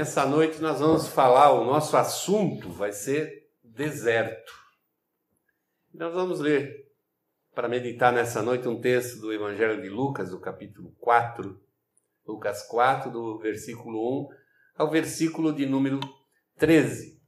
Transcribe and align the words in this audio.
Nessa 0.00 0.24
noite 0.24 0.62
nós 0.62 0.80
vamos 0.80 1.08
falar, 1.08 1.52
o 1.52 1.62
nosso 1.62 1.94
assunto 1.94 2.70
vai 2.70 2.90
ser 2.90 3.50
deserto. 3.62 4.50
Nós 5.92 6.14
vamos 6.14 6.40
ler, 6.40 6.90
para 7.54 7.68
meditar 7.68 8.10
nessa 8.10 8.40
noite, 8.40 8.66
um 8.66 8.80
texto 8.80 9.20
do 9.20 9.30
Evangelho 9.30 9.82
de 9.82 9.90
Lucas, 9.90 10.30
do 10.30 10.40
capítulo 10.40 10.96
4, 11.00 11.60
Lucas 12.26 12.62
4, 12.62 13.10
do 13.10 13.38
versículo 13.40 14.22
1 14.22 14.28
ao 14.78 14.90
versículo 14.90 15.52
de 15.52 15.66
número 15.66 16.00
13. 16.56 17.20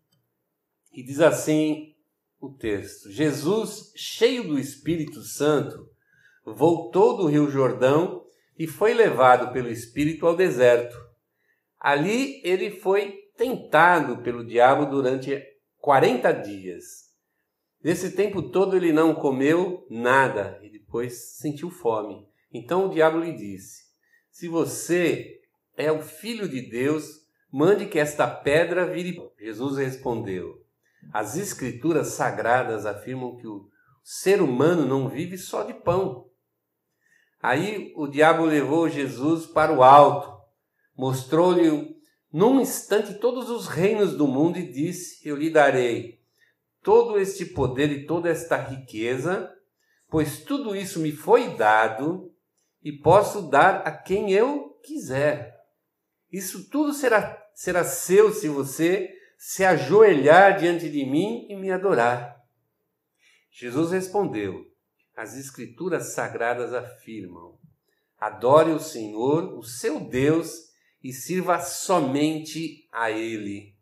E 0.94 1.02
diz 1.02 1.20
assim 1.20 1.94
o 2.40 2.48
texto: 2.54 3.10
Jesus, 3.10 3.92
cheio 3.94 4.44
do 4.44 4.58
Espírito 4.58 5.20
Santo, 5.20 5.90
voltou 6.42 7.18
do 7.18 7.26
Rio 7.26 7.50
Jordão 7.50 8.24
e 8.58 8.66
foi 8.66 8.94
levado 8.94 9.52
pelo 9.52 9.68
Espírito 9.68 10.26
ao 10.26 10.34
deserto 10.34 11.11
Ali 11.82 12.40
ele 12.44 12.70
foi 12.70 13.18
tentado 13.36 14.22
pelo 14.22 14.46
diabo 14.46 14.86
durante 14.86 15.42
40 15.78 16.30
dias. 16.30 16.84
Nesse 17.82 18.14
tempo 18.14 18.40
todo 18.40 18.76
ele 18.76 18.92
não 18.92 19.12
comeu 19.12 19.84
nada 19.90 20.60
e 20.62 20.70
depois 20.70 21.38
sentiu 21.38 21.70
fome. 21.70 22.24
Então 22.52 22.86
o 22.86 22.88
diabo 22.88 23.18
lhe 23.18 23.32
disse: 23.32 23.82
Se 24.30 24.46
você 24.46 25.40
é 25.76 25.90
o 25.90 26.00
filho 26.00 26.48
de 26.48 26.70
Deus, 26.70 27.04
mande 27.50 27.86
que 27.86 27.98
esta 27.98 28.28
pedra 28.28 28.86
vire. 28.86 29.20
Jesus 29.40 29.76
respondeu: 29.76 30.64
As 31.12 31.36
escrituras 31.36 32.10
sagradas 32.10 32.86
afirmam 32.86 33.36
que 33.38 33.48
o 33.48 33.68
ser 34.04 34.40
humano 34.40 34.86
não 34.86 35.08
vive 35.08 35.36
só 35.36 35.64
de 35.64 35.74
pão. 35.74 36.30
Aí 37.42 37.92
o 37.96 38.06
diabo 38.06 38.44
levou 38.44 38.88
Jesus 38.88 39.46
para 39.46 39.72
o 39.72 39.82
alto 39.82 40.31
mostrou-lhe 40.96 41.96
num 42.32 42.60
instante 42.60 43.14
todos 43.14 43.50
os 43.50 43.66
reinos 43.66 44.16
do 44.16 44.26
mundo 44.26 44.58
e 44.58 44.70
disse: 44.70 45.26
Eu 45.28 45.36
lhe 45.36 45.50
darei 45.50 46.20
todo 46.82 47.18
este 47.18 47.46
poder 47.46 47.90
e 47.90 48.06
toda 48.06 48.28
esta 48.28 48.56
riqueza, 48.56 49.52
pois 50.08 50.42
tudo 50.42 50.74
isso 50.74 50.98
me 51.00 51.12
foi 51.12 51.56
dado 51.56 52.32
e 52.82 52.92
posso 52.92 53.42
dar 53.42 53.86
a 53.86 53.92
quem 53.92 54.32
eu 54.32 54.78
quiser. 54.82 55.54
Isso 56.30 56.68
tudo 56.68 56.92
será, 56.92 57.40
será 57.54 57.84
seu 57.84 58.32
se 58.32 58.48
você 58.48 59.14
se 59.38 59.64
ajoelhar 59.64 60.58
diante 60.58 60.88
de 60.88 61.04
mim 61.04 61.46
e 61.48 61.56
me 61.56 61.70
adorar. 61.70 62.40
Jesus 63.50 63.92
respondeu: 63.92 64.64
As 65.16 65.36
Escrituras 65.36 66.14
sagradas 66.14 66.72
afirmam: 66.72 67.58
Adore 68.18 68.70
o 68.70 68.80
Senhor, 68.80 69.58
o 69.58 69.62
seu 69.62 70.00
Deus, 70.00 70.71
e 71.02 71.12
sirva 71.12 71.58
somente 71.60 72.88
a 72.92 73.10
Ele. 73.10 73.74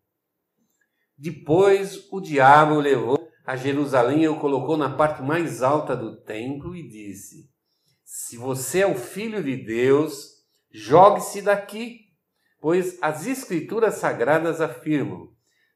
Depois 1.17 2.09
o 2.11 2.21
diabo 2.21 2.77
o 2.77 2.81
levou 2.81 3.21
a 3.45 3.57
Jerusalém 3.57 4.23
e 4.23 4.29
o 4.29 4.41
colocou 4.41 4.77
na 4.77 4.89
parte 4.89 5.23
mais 5.23 5.63
alta 5.63 5.95
do 5.95 6.17
templo 6.23 6.75
e 6.75 6.89
disse: 6.89 7.51
Se 8.05 8.37
você 8.37 8.81
é 8.81 8.87
o 8.87 8.95
filho 8.95 9.43
de 9.43 9.57
Deus, 9.57 10.41
jogue-se 10.73 11.43
daqui, 11.43 12.07
pois 12.61 12.97
as 13.03 13.27
escrituras 13.27 13.97
sagradas 13.97 14.61
afirmam: 14.61 15.29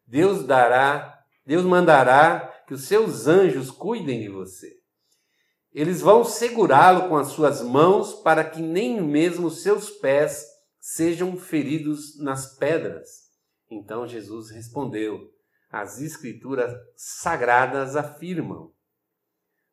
Deus 0.07 0.47
dará, 0.47 1.19
Deus 1.45 1.65
mandará 1.65 2.63
que 2.67 2.73
os 2.73 2.85
seus 2.85 3.27
anjos 3.27 3.71
cuidem 3.71 4.21
de 4.21 4.29
você. 4.31 4.73
Eles 5.73 6.01
vão 6.01 6.25
segurá-lo 6.25 7.09
com 7.09 7.17
as 7.17 7.29
suas 7.29 7.61
mãos 7.61 8.15
para 8.15 8.45
que 8.45 8.63
nem 8.63 9.03
mesmo 9.03 9.51
seus 9.51 9.91
pés 9.91 10.54
sejam 10.85 11.35
feridos 11.35 12.19
nas 12.19 12.59
pedras. 12.59 13.33
Então 13.71 14.07
Jesus 14.07 14.51
respondeu: 14.51 15.33
As 15.71 15.99
escrituras 15.99 16.75
sagradas 16.95 17.97
afirmam: 17.97 18.71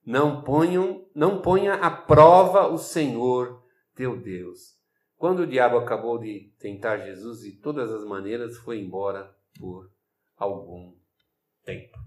Não 0.06 0.42
ponham, 0.42 1.06
não 1.14 1.42
ponha 1.42 1.74
à 1.74 1.92
prova 1.92 2.68
o 2.68 2.78
Senhor 2.78 3.62
teu 3.94 4.22
Deus. 4.22 4.80
Quando 5.18 5.42
o 5.42 5.48
diabo 5.48 5.78
acabou 5.78 6.18
de 6.18 6.54
tentar 6.58 7.00
Jesus 7.00 7.42
de 7.42 7.58
todas 7.58 7.92
as 7.92 8.06
maneiras, 8.06 8.56
foi 8.60 8.80
embora 8.80 9.36
por 9.60 9.92
algum 10.38 10.96
tempo. 11.66 12.00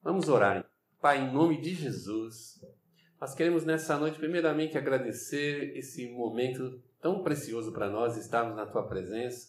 Vamos 0.00 0.28
orar. 0.28 0.64
Pai, 1.00 1.18
em 1.18 1.32
nome 1.32 1.60
de 1.60 1.74
Jesus, 1.74 2.64
nós 3.20 3.34
queremos 3.34 3.64
nessa 3.64 3.98
noite, 3.98 4.18
primeiramente, 4.18 4.78
agradecer 4.78 5.76
esse 5.76 6.08
momento 6.10 6.80
tão 7.00 7.22
precioso 7.22 7.72
para 7.72 7.90
nós 7.90 8.16
estarmos 8.16 8.56
na 8.56 8.66
tua 8.66 8.86
presença. 8.86 9.48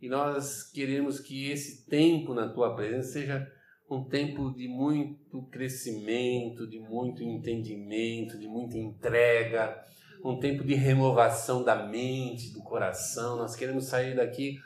E 0.00 0.08
nós 0.08 0.70
queremos 0.70 1.20
que 1.20 1.50
esse 1.50 1.86
tempo 1.86 2.32
na 2.32 2.48
tua 2.48 2.74
presença 2.74 3.12
seja 3.12 3.52
um 3.90 4.04
tempo 4.04 4.50
de 4.54 4.66
muito 4.66 5.42
crescimento, 5.48 6.66
de 6.66 6.78
muito 6.78 7.22
entendimento, 7.22 8.38
de 8.38 8.48
muita 8.48 8.78
entrega, 8.78 9.84
um 10.24 10.38
tempo 10.38 10.64
de 10.64 10.74
renovação 10.74 11.62
da 11.62 11.86
mente, 11.86 12.52
do 12.52 12.62
coração. 12.62 13.36
Nós 13.36 13.54
queremos 13.54 13.86
sair 13.86 14.16
daqui 14.16 14.56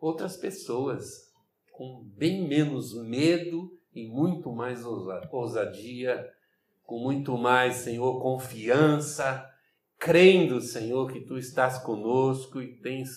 outras 0.00 0.36
pessoas 0.36 1.32
com 1.70 2.02
bem 2.16 2.46
menos 2.48 2.92
medo 3.04 3.70
e 3.94 4.08
muito 4.08 4.52
mais 4.52 4.84
ousadia, 4.84 6.28
com 6.86 6.98
muito 6.98 7.36
mais, 7.36 7.76
Senhor, 7.76 8.20
confiança 8.22 9.44
crendo, 9.98 10.60
Senhor, 10.60 11.10
que 11.10 11.20
tu 11.20 11.36
estás 11.36 11.78
conosco 11.78 12.60
e 12.60 12.76
tens, 12.76 13.08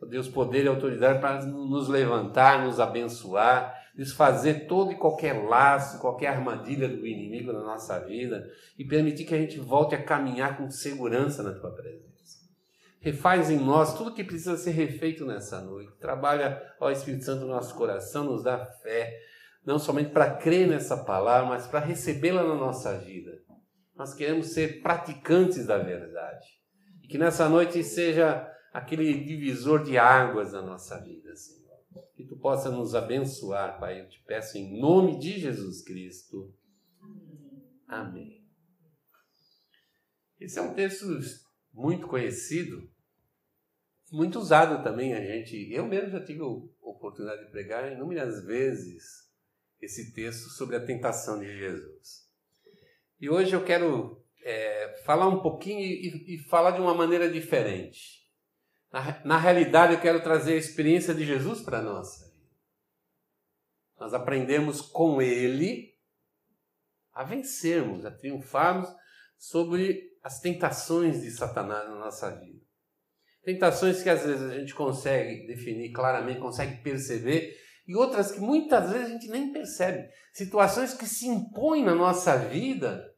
ó 0.00 0.06
Deus, 0.06 0.28
poder 0.28 0.64
e 0.64 0.68
autoridade 0.68 1.20
para 1.20 1.44
nos 1.46 1.88
levantar, 1.88 2.64
nos 2.64 2.78
abençoar, 2.78 3.74
desfazer 3.96 4.66
todo 4.66 4.92
e 4.92 4.96
qualquer 4.96 5.32
laço, 5.44 6.00
qualquer 6.00 6.28
armadilha 6.28 6.88
do 6.88 7.06
inimigo 7.06 7.52
na 7.52 7.60
nossa 7.60 7.98
vida 8.00 8.50
e 8.78 8.84
permitir 8.84 9.24
que 9.24 9.34
a 9.34 9.38
gente 9.38 9.58
volte 9.58 9.94
a 9.94 10.02
caminhar 10.02 10.56
com 10.56 10.70
segurança 10.70 11.42
na 11.42 11.52
tua 11.52 11.70
presença. 11.70 12.04
Refaz 13.00 13.50
em 13.50 13.58
nós 13.58 13.96
tudo 13.96 14.14
que 14.14 14.24
precisa 14.24 14.56
ser 14.56 14.70
refeito 14.70 15.26
nessa 15.26 15.60
noite. 15.60 15.92
Trabalha, 16.00 16.60
ó 16.80 16.90
Espírito 16.90 17.24
Santo, 17.24 17.42
no 17.42 17.48
nosso 17.48 17.74
coração, 17.74 18.24
nos 18.24 18.42
dá 18.42 18.64
fé, 18.82 19.20
não 19.64 19.78
somente 19.78 20.10
para 20.10 20.36
crer 20.36 20.68
nessa 20.68 20.96
palavra, 21.04 21.48
mas 21.48 21.66
para 21.66 21.80
recebê-la 21.80 22.42
na 22.42 22.54
nossa 22.54 22.98
vida. 22.98 23.42
Nós 23.96 24.12
queremos 24.12 24.48
ser 24.48 24.82
praticantes 24.82 25.66
da 25.66 25.78
verdade. 25.78 26.46
E 27.02 27.08
que 27.08 27.16
nessa 27.16 27.48
noite 27.48 27.82
seja 27.82 28.50
aquele 28.72 29.24
divisor 29.24 29.82
de 29.82 29.96
águas 29.96 30.52
na 30.52 30.60
nossa 30.60 31.00
vida, 31.00 31.34
Senhor. 31.36 31.64
Que 32.14 32.24
tu 32.24 32.36
possa 32.36 32.70
nos 32.70 32.94
abençoar, 32.94 33.78
Pai. 33.78 34.00
Eu 34.00 34.08
te 34.08 34.22
peço 34.26 34.58
em 34.58 34.78
nome 34.78 35.18
de 35.18 35.38
Jesus 35.38 35.82
Cristo. 35.82 36.52
Amém. 37.86 38.44
Esse 40.40 40.58
é 40.58 40.62
um 40.62 40.74
texto 40.74 41.06
muito 41.72 42.06
conhecido, 42.06 42.90
muito 44.12 44.38
usado 44.38 44.82
também 44.82 45.14
a 45.14 45.20
gente. 45.20 45.72
Eu 45.72 45.86
mesmo 45.86 46.10
já 46.10 46.22
tive 46.22 46.42
a 46.42 46.88
oportunidade 46.88 47.46
de 47.46 47.50
pregar 47.50 47.90
inúmeras 47.90 48.44
vezes 48.44 49.23
esse 49.84 50.12
texto 50.12 50.50
sobre 50.50 50.76
a 50.76 50.84
tentação 50.84 51.38
de 51.38 51.46
Jesus. 51.46 52.24
E 53.20 53.30
hoje 53.30 53.54
eu 53.54 53.64
quero 53.64 54.24
é, 54.42 55.02
falar 55.04 55.28
um 55.28 55.40
pouquinho 55.40 55.80
e, 55.80 56.34
e, 56.34 56.38
falar 56.38 56.72
de 56.72 56.80
uma 56.80 56.94
maneira 56.94 57.30
diferente. 57.30 58.24
Na, 58.92 59.24
na 59.24 59.38
realidade, 59.38 59.94
eu 59.94 60.00
quero 60.00 60.22
trazer 60.22 60.54
a 60.54 60.58
experiência 60.58 61.14
de 61.14 61.24
Jesus 61.24 61.62
para 61.62 61.80
vida. 61.80 62.32
Nós 63.98 64.12
aprendemos 64.12 64.80
com 64.80 65.22
Ele 65.22 65.94
a 67.12 67.24
vencermos, 67.24 68.04
a 68.04 68.10
triunfarmos 68.10 68.88
sobre 69.38 70.12
as 70.22 70.40
tentações 70.40 71.22
de 71.22 71.30
Satanás 71.30 71.88
na 71.88 71.96
nossa 71.96 72.30
vida. 72.30 72.60
Tentações 73.44 74.02
que 74.02 74.08
às 74.08 74.24
vezes 74.24 74.42
a 74.42 74.58
gente 74.58 74.74
consegue 74.74 75.46
definir 75.46 75.92
claramente, 75.92 76.40
consegue 76.40 76.82
perceber, 76.82 77.54
e 77.86 77.94
outras 77.94 78.32
que 78.32 78.40
muitas 78.40 78.90
vezes 78.90 79.06
a 79.06 79.10
gente 79.10 79.28
nem 79.28 79.52
percebe. 79.52 80.08
Situações 80.32 80.94
que 80.94 81.06
se 81.06 81.26
impõem 81.26 81.84
na 81.84 81.94
nossa 81.94 82.36
vida 82.36 83.14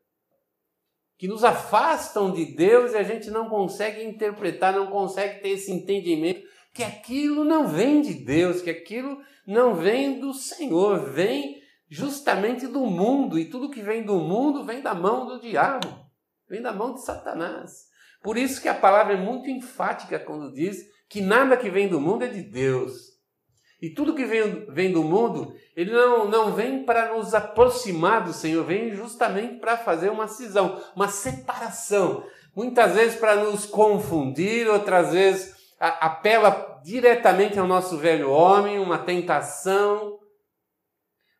que 1.18 1.26
nos 1.26 1.44
afastam 1.44 2.30
de 2.30 2.44
Deus 2.54 2.92
e 2.92 2.96
a 2.96 3.02
gente 3.02 3.30
não 3.30 3.48
consegue 3.48 4.04
interpretar, 4.04 4.74
não 4.74 4.88
consegue 4.88 5.40
ter 5.40 5.50
esse 5.50 5.72
entendimento 5.72 6.42
que 6.74 6.82
aquilo 6.82 7.42
não 7.42 7.66
vem 7.66 8.02
de 8.02 8.12
Deus, 8.12 8.60
que 8.60 8.68
aquilo 8.68 9.18
não 9.46 9.74
vem 9.74 10.20
do 10.20 10.34
Senhor, 10.34 11.10
vem 11.10 11.62
justamente 11.88 12.66
do 12.66 12.84
mundo 12.84 13.38
e 13.38 13.48
tudo 13.48 13.70
que 13.70 13.80
vem 13.80 14.04
do 14.04 14.18
mundo 14.18 14.64
vem 14.64 14.82
da 14.82 14.92
mão 14.92 15.26
do 15.26 15.40
diabo, 15.40 15.88
vem 16.48 16.60
da 16.60 16.72
mão 16.72 16.92
de 16.92 17.02
Satanás. 17.02 17.86
Por 18.22 18.36
isso 18.36 18.60
que 18.60 18.68
a 18.68 18.74
palavra 18.74 19.14
é 19.14 19.16
muito 19.16 19.48
enfática 19.48 20.18
quando 20.18 20.52
diz 20.52 20.78
que 21.08 21.20
nada 21.20 21.56
que 21.56 21.70
vem 21.70 21.88
do 21.88 22.00
mundo 22.00 22.24
é 22.24 22.28
de 22.28 22.42
Deus. 22.42 23.15
E 23.87 23.91
tudo 23.91 24.17
que 24.17 24.25
vem, 24.25 24.67
vem 24.69 24.91
do 24.91 25.05
mundo, 25.05 25.55
ele 25.77 25.93
não, 25.93 26.29
não 26.29 26.53
vem 26.53 26.83
para 26.83 27.15
nos 27.15 27.33
aproximar 27.35 28.25
do 28.25 28.33
Senhor, 28.33 28.65
vem 28.65 28.91
justamente 28.91 29.61
para 29.61 29.77
fazer 29.77 30.11
uma 30.11 30.27
cisão, 30.27 30.83
uma 30.97 31.06
separação. 31.06 32.25
Muitas 32.53 32.97
vezes 32.97 33.17
para 33.17 33.37
nos 33.37 33.65
confundir, 33.65 34.69
outras 34.69 35.12
vezes 35.12 35.55
apela 35.79 36.81
diretamente 36.83 37.61
ao 37.61 37.67
nosso 37.69 37.97
velho 37.97 38.29
homem, 38.29 38.81
uma 38.81 38.99
tentação, 38.99 40.19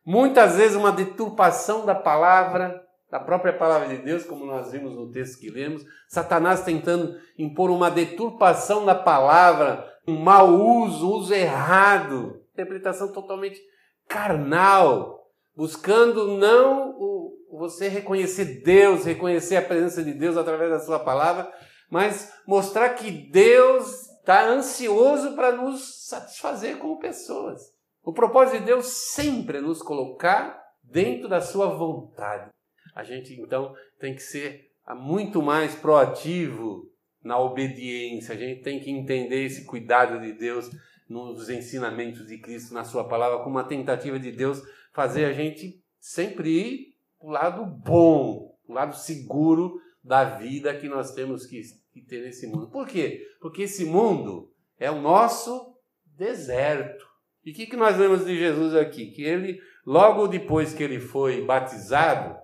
muitas 0.05 0.55
vezes 0.55 0.77
uma 0.77 0.93
deturpação 0.93 1.85
da 1.85 1.95
palavra, 1.95 2.81
da 3.11 3.19
própria 3.19 3.51
palavra 3.51 3.89
de 3.89 3.97
Deus, 3.97 4.23
como 4.23 4.45
nós 4.45 4.71
vimos 4.71 4.95
no 4.95 5.11
texto 5.11 5.37
que 5.37 5.49
lemos, 5.49 5.83
Satanás 6.07 6.63
tentando 6.63 7.13
impor 7.37 7.69
uma 7.71 7.91
deturpação 7.91 8.85
da 8.85 8.95
palavra, 8.95 9.85
um 10.07 10.15
mau 10.15 10.53
uso, 10.53 11.09
uso 11.09 11.33
errado, 11.33 12.41
interpretação 12.53 13.11
totalmente 13.11 13.61
carnal, 14.07 15.29
buscando 15.55 16.37
não 16.37 16.91
o, 16.91 17.37
você 17.51 17.89
reconhecer 17.89 18.61
Deus, 18.63 19.03
reconhecer 19.03 19.57
a 19.57 19.61
presença 19.61 20.01
de 20.01 20.13
Deus 20.13 20.37
através 20.37 20.69
da 20.69 20.79
sua 20.79 20.99
palavra, 20.99 21.51
mas 21.89 22.33
mostrar 22.47 22.89
que 22.89 23.11
Deus 23.11 24.09
está 24.19 24.45
ansioso 24.47 25.35
para 25.35 25.51
nos 25.51 26.05
satisfazer 26.05 26.77
como 26.77 26.99
pessoas. 26.99 27.61
O 28.03 28.13
propósito 28.13 28.59
de 28.59 28.65
Deus 28.65 28.85
sempre 28.85 29.57
é 29.57 29.61
nos 29.61 29.81
colocar 29.81 30.61
dentro 30.81 31.27
da 31.27 31.41
sua 31.41 31.67
vontade. 31.67 32.49
A 32.95 33.03
gente 33.03 33.33
então 33.39 33.73
tem 33.99 34.15
que 34.15 34.21
ser 34.21 34.71
muito 34.95 35.41
mais 35.41 35.75
proativo 35.75 36.89
na 37.27 37.37
obediência, 37.37 38.33
a 38.33 38.37
gente 38.37 38.61
tem 38.61 38.79
que 38.79 38.89
entender 38.89 39.43
esse 39.43 39.65
cuidado 39.65 40.21
de 40.21 40.31
Deus 40.31 40.69
nos 41.09 41.49
ensinamentos 41.49 42.25
de 42.25 42.37
Cristo, 42.37 42.73
na 42.73 42.85
Sua 42.85 43.05
palavra, 43.05 43.39
como 43.39 43.57
uma 43.57 43.67
tentativa 43.67 44.17
de 44.17 44.31
Deus 44.31 44.61
fazer 44.93 45.25
a 45.25 45.33
gente 45.33 45.83
sempre 45.99 46.49
ir 46.49 46.95
para 47.19 47.27
o 47.27 47.31
lado 47.31 47.65
bom, 47.65 48.57
o 48.65 48.73
lado 48.73 48.95
seguro 48.95 49.81
da 50.01 50.23
vida 50.23 50.73
que 50.77 50.87
nós 50.87 51.13
temos 51.13 51.45
que, 51.45 51.61
que 51.91 52.01
ter 52.01 52.23
nesse 52.23 52.47
mundo. 52.47 52.69
Por 52.69 52.87
quê? 52.87 53.27
Porque 53.41 53.63
esse 53.63 53.83
mundo 53.83 54.53
é 54.79 54.89
o 54.89 55.01
nosso 55.01 55.77
deserto. 56.05 57.05
E 57.43 57.51
o 57.51 57.53
que, 57.53 57.65
que 57.65 57.75
nós 57.75 57.97
vemos 57.97 58.25
de 58.25 58.37
Jesus 58.37 58.73
aqui? 58.73 59.11
Que 59.11 59.23
ele, 59.23 59.61
logo 59.85 60.27
depois 60.27 60.73
que 60.73 60.81
ele 60.81 61.01
foi 61.01 61.43
batizado, 61.43 62.37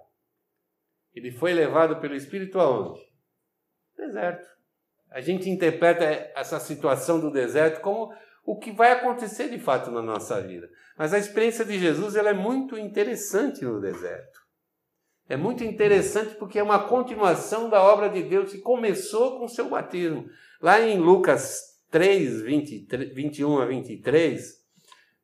ele 1.13 1.31
foi 1.31 1.53
levado 1.53 2.01
pelo 2.01 2.15
Espírito 2.15 2.59
aonde? 2.59 2.99
Deserto. 3.95 4.53
A 5.13 5.21
gente 5.21 5.47
interpreta 5.47 6.03
essa 6.35 6.59
situação 6.59 7.19
do 7.19 7.29
deserto 7.29 7.81
como 7.81 8.11
o 8.43 8.57
que 8.57 8.71
vai 8.71 8.91
acontecer 8.91 9.47
de 9.47 9.59
fato 9.59 9.91
na 9.91 10.01
nossa 10.01 10.41
vida. 10.41 10.67
Mas 10.97 11.13
a 11.13 11.19
experiência 11.19 11.63
de 11.63 11.77
Jesus 11.77 12.15
ela 12.15 12.31
é 12.31 12.33
muito 12.33 12.75
interessante 12.77 13.63
no 13.63 13.79
deserto. 13.79 14.41
É 15.29 15.37
muito 15.37 15.63
interessante 15.63 16.35
porque 16.35 16.57
é 16.57 16.63
uma 16.63 16.87
continuação 16.87 17.69
da 17.69 17.81
obra 17.81 18.09
de 18.09 18.23
Deus 18.23 18.51
que 18.51 18.57
começou 18.57 19.37
com 19.37 19.45
o 19.45 19.49
seu 19.49 19.69
batismo. 19.69 20.27
Lá 20.59 20.81
em 20.81 20.99
Lucas 20.99 21.61
3, 21.91 22.41
20, 22.41 22.87
21 23.13 23.59
a 23.59 23.65
23, 23.65 24.43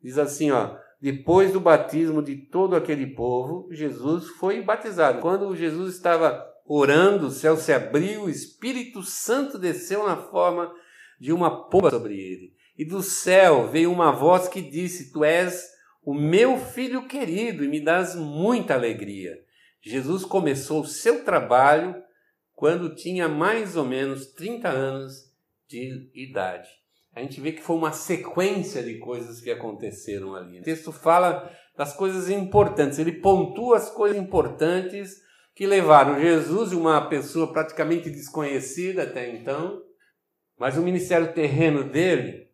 diz 0.02 0.18
assim: 0.20 0.52
ó, 0.52 0.78
depois 1.02 1.52
do 1.52 1.60
batismo 1.60 2.22
de 2.22 2.36
todo 2.36 2.76
aquele 2.76 3.08
povo, 3.08 3.68
Jesus 3.72 4.30
foi 4.30 4.62
batizado. 4.62 5.20
Quando 5.20 5.56
Jesus 5.56 5.96
estava 5.96 6.46
orando, 6.70 7.28
o 7.28 7.32
céu 7.32 7.58
se 7.58 7.74
abriu, 7.74 8.26
o 8.26 8.30
Espírito 8.30 9.02
Santo 9.02 9.58
desceu 9.58 10.06
na 10.06 10.16
forma 10.16 10.72
de 11.20 11.34
uma 11.34 11.68
pomba 11.68 11.90
sobre 11.90 12.14
ele. 12.14 12.54
E 12.78 12.86
do 12.86 13.02
céu 13.02 13.68
veio 13.68 13.92
uma 13.92 14.12
voz 14.12 14.48
que 14.48 14.62
disse: 14.62 15.12
Tu 15.12 15.24
és 15.26 15.68
o 16.06 16.14
meu 16.14 16.58
filho 16.60 17.08
querido 17.08 17.66
e 17.66 17.68
me 17.68 17.84
dás 17.84 18.16
muita 18.16 18.76
alegria. 18.76 19.36
Jesus 19.82 20.24
começou 20.24 20.82
o 20.82 20.88
seu 20.88 21.26
trabalho 21.26 21.96
quando 22.54 22.96
tinha 22.96 23.28
mais 23.28 23.76
ou 23.76 23.86
menos 23.86 24.28
30 24.28 24.70
anos 24.70 25.14
de 25.68 26.10
idade. 26.14 26.70
A 27.16 27.22
gente 27.22 27.42
vê 27.42 27.52
que 27.52 27.64
foi 27.64 27.76
uma 27.76 27.92
sequência 27.92 28.84
de 28.84 29.00
coisas 29.00 29.42
que 29.42 29.50
aconteceram 29.50 30.36
ali. 30.36 30.60
O 30.60 30.64
texto 30.64 30.92
fala 30.92 31.52
das 31.76 31.94
coisas 31.94 32.30
importantes, 32.30 33.00
ele 33.00 33.14
pontua 33.14 33.78
as 33.78 33.90
coisas 33.90 34.18
importantes 34.18 35.22
que 35.60 35.68
levaram 35.68 36.22
Jesus, 36.22 36.72
uma 36.72 37.10
pessoa 37.10 37.52
praticamente 37.52 38.10
desconhecida 38.10 39.04
até 39.04 39.30
então, 39.30 39.84
mas 40.58 40.78
o 40.78 40.82
ministério 40.82 41.34
terreno 41.34 41.84
dele 41.84 42.50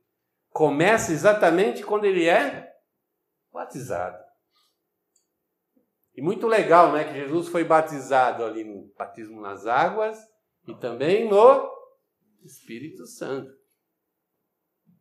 começa 0.50 1.12
exatamente 1.12 1.84
quando 1.84 2.06
ele 2.06 2.28
é 2.28 2.68
batizado. 3.54 4.18
E 6.16 6.22
muito 6.24 6.48
legal, 6.48 6.94
né, 6.94 7.04
que 7.04 7.14
Jesus 7.14 7.48
foi 7.48 7.64
batizado 7.64 8.44
ali 8.44 8.64
no 8.64 8.92
batismo 8.98 9.40
nas 9.40 9.68
águas 9.68 10.18
e 10.68 10.74
também 10.74 11.30
no 11.30 11.72
Espírito 12.44 13.06
Santo. 13.06 13.52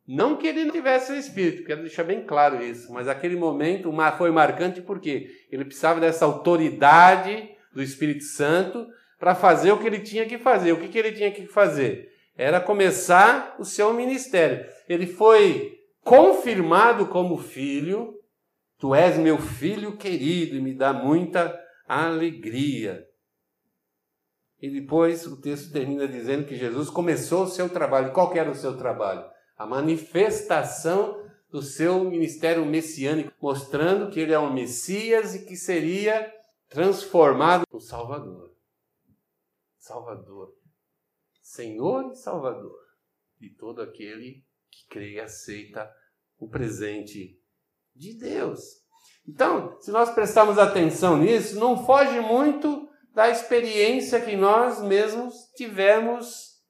Não 0.07 0.37
que 0.37 0.45
ele 0.45 0.63
não 0.63 0.71
tivesse 0.71 1.11
o 1.11 1.15
Espírito, 1.15 1.65
quero 1.65 1.81
deixar 1.81 2.03
bem 2.03 2.23
claro 2.23 2.63
isso, 2.63 2.93
mas 2.93 3.07
aquele 3.07 3.35
momento 3.35 3.91
foi 4.15 4.29
marcante 4.29 4.79
porque 4.79 5.27
ele 5.49 5.65
precisava 5.65 5.99
dessa 5.99 6.25
autoridade 6.25 7.54
do 7.75 7.83
Espírito 7.83 8.23
Santo 8.23 8.87
para 9.19 9.35
fazer 9.35 9.71
o 9.71 9.77
que 9.77 9.85
ele 9.85 9.99
tinha 9.99 10.25
que 10.25 10.39
fazer. 10.39 10.71
O 10.71 10.79
que, 10.79 10.87
que 10.87 10.97
ele 10.97 11.11
tinha 11.11 11.31
que 11.31 11.45
fazer? 11.45 12.09
Era 12.35 12.59
começar 12.59 13.55
o 13.59 13.63
seu 13.63 13.93
ministério 13.93 14.65
ele 14.87 15.07
foi 15.07 15.79
confirmado 16.01 17.07
como 17.07 17.37
filho. 17.37 18.13
Tu 18.77 18.93
és 18.93 19.17
meu 19.17 19.37
filho 19.37 19.97
querido 19.97 20.55
e 20.55 20.61
me 20.61 20.73
dá 20.73 20.93
muita 20.93 21.57
alegria. 21.87 23.05
E 24.61 24.69
depois 24.69 25.25
o 25.25 25.39
texto 25.41 25.71
termina 25.71 26.07
dizendo 26.07 26.45
que 26.45 26.55
Jesus 26.55 26.89
começou 26.89 27.43
o 27.43 27.49
seu 27.49 27.69
trabalho. 27.69 28.11
Qual 28.11 28.33
era 28.35 28.49
o 28.49 28.55
seu 28.55 28.77
trabalho? 28.77 29.25
A 29.57 29.65
manifestação 29.65 31.23
do 31.51 31.61
seu 31.61 32.03
ministério 32.03 32.65
messiânico, 32.65 33.31
mostrando 33.41 34.09
que 34.09 34.19
ele 34.19 34.33
é 34.33 34.39
um 34.39 34.53
Messias 34.53 35.35
e 35.35 35.45
que 35.45 35.55
seria 35.55 36.31
transformado 36.69 37.63
no 37.71 37.79
Salvador. 37.79 38.55
Salvador. 39.77 40.55
Senhor 41.41 42.11
e 42.11 42.15
Salvador 42.15 42.85
de 43.39 43.49
todo 43.51 43.81
aquele 43.81 44.43
que 44.71 44.87
crê 44.89 45.13
e 45.13 45.19
aceita 45.19 45.89
o 46.37 46.49
presente 46.49 47.39
de 47.93 48.17
Deus. 48.17 48.83
Então, 49.27 49.79
se 49.79 49.91
nós 49.91 50.09
prestarmos 50.13 50.57
atenção 50.57 51.17
nisso, 51.17 51.59
não 51.59 51.85
foge 51.85 52.19
muito 52.19 52.89
da 53.13 53.29
experiência 53.29 54.23
que 54.23 54.35
nós 54.35 54.81
mesmos 54.81 55.51
tivemos, 55.55 56.61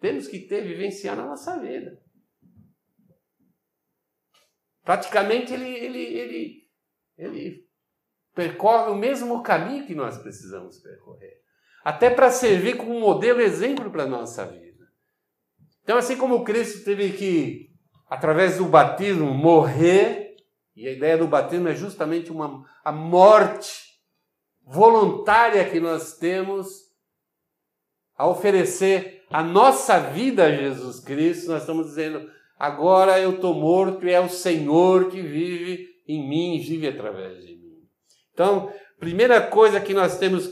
temos 0.00 0.28
que 0.28 0.40
ter, 0.40 0.62
vivenciar 0.62 1.16
na 1.16 1.24
nossa 1.24 1.58
vida. 1.58 2.00
Praticamente 4.82 5.52
ele, 5.52 5.68
ele, 5.68 6.02
ele, 6.02 6.70
ele 7.16 7.67
percorre 8.38 8.92
o 8.92 8.94
mesmo 8.94 9.42
caminho 9.42 9.84
que 9.84 9.96
nós 9.96 10.16
precisamos 10.16 10.78
percorrer. 10.78 11.40
Até 11.84 12.08
para 12.08 12.30
servir 12.30 12.76
como 12.76 13.00
modelo, 13.00 13.40
exemplo 13.40 13.90
para 13.90 14.04
a 14.04 14.06
nossa 14.06 14.46
vida. 14.46 14.86
Então, 15.82 15.98
assim 15.98 16.16
como 16.16 16.44
Cristo 16.44 16.84
teve 16.84 17.14
que, 17.14 17.70
através 18.08 18.58
do 18.58 18.66
batismo, 18.66 19.34
morrer, 19.34 20.36
e 20.76 20.86
a 20.86 20.92
ideia 20.92 21.18
do 21.18 21.26
batismo 21.26 21.66
é 21.66 21.74
justamente 21.74 22.30
uma, 22.30 22.64
a 22.84 22.92
morte 22.92 23.98
voluntária 24.64 25.68
que 25.68 25.80
nós 25.80 26.16
temos 26.16 26.68
a 28.16 28.24
oferecer 28.24 29.24
a 29.30 29.42
nossa 29.42 29.98
vida 29.98 30.44
a 30.44 30.54
Jesus 30.54 31.00
Cristo, 31.00 31.50
nós 31.50 31.62
estamos 31.62 31.88
dizendo, 31.88 32.30
agora 32.56 33.18
eu 33.18 33.34
estou 33.34 33.52
morto 33.52 34.06
e 34.06 34.12
é 34.12 34.20
o 34.20 34.28
Senhor 34.28 35.10
que 35.10 35.20
vive 35.20 35.88
em 36.06 36.28
mim 36.28 36.54
e 36.54 36.60
vive 36.60 36.86
através 36.86 37.44
de 37.44 37.52
mim. 37.52 37.57
Então, 38.38 38.72
primeira 39.00 39.40
coisa 39.40 39.80
que 39.80 39.92
nós 39.92 40.16
temos 40.16 40.48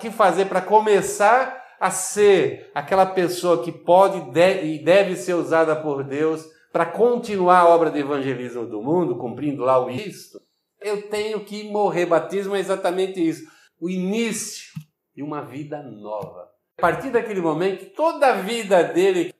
que 0.00 0.10
fazer 0.10 0.46
para 0.46 0.62
começar 0.62 1.62
a 1.78 1.90
ser 1.90 2.70
aquela 2.74 3.04
pessoa 3.04 3.62
que 3.62 3.70
pode 3.70 4.18
e 4.40 4.82
deve 4.82 5.14
ser 5.14 5.34
usada 5.34 5.76
por 5.76 6.02
Deus 6.02 6.42
para 6.72 6.86
continuar 6.86 7.58
a 7.58 7.68
obra 7.68 7.90
de 7.90 7.98
evangelismo 7.98 8.64
do 8.66 8.80
mundo, 8.82 9.18
cumprindo 9.18 9.64
lá 9.64 9.84
o 9.84 9.90
isto, 9.90 10.40
eu 10.80 11.10
tenho 11.10 11.44
que 11.44 11.70
morrer. 11.70 12.06
Batismo 12.06 12.56
é 12.56 12.58
exatamente 12.58 13.20
isso. 13.20 13.44
O 13.78 13.90
início 13.90 14.72
de 15.14 15.22
uma 15.22 15.42
vida 15.42 15.82
nova. 15.82 16.48
A 16.78 16.80
partir 16.80 17.10
daquele 17.10 17.42
momento, 17.42 17.92
toda 17.94 18.28
a 18.28 18.40
vida 18.40 18.82
dele 18.82 19.34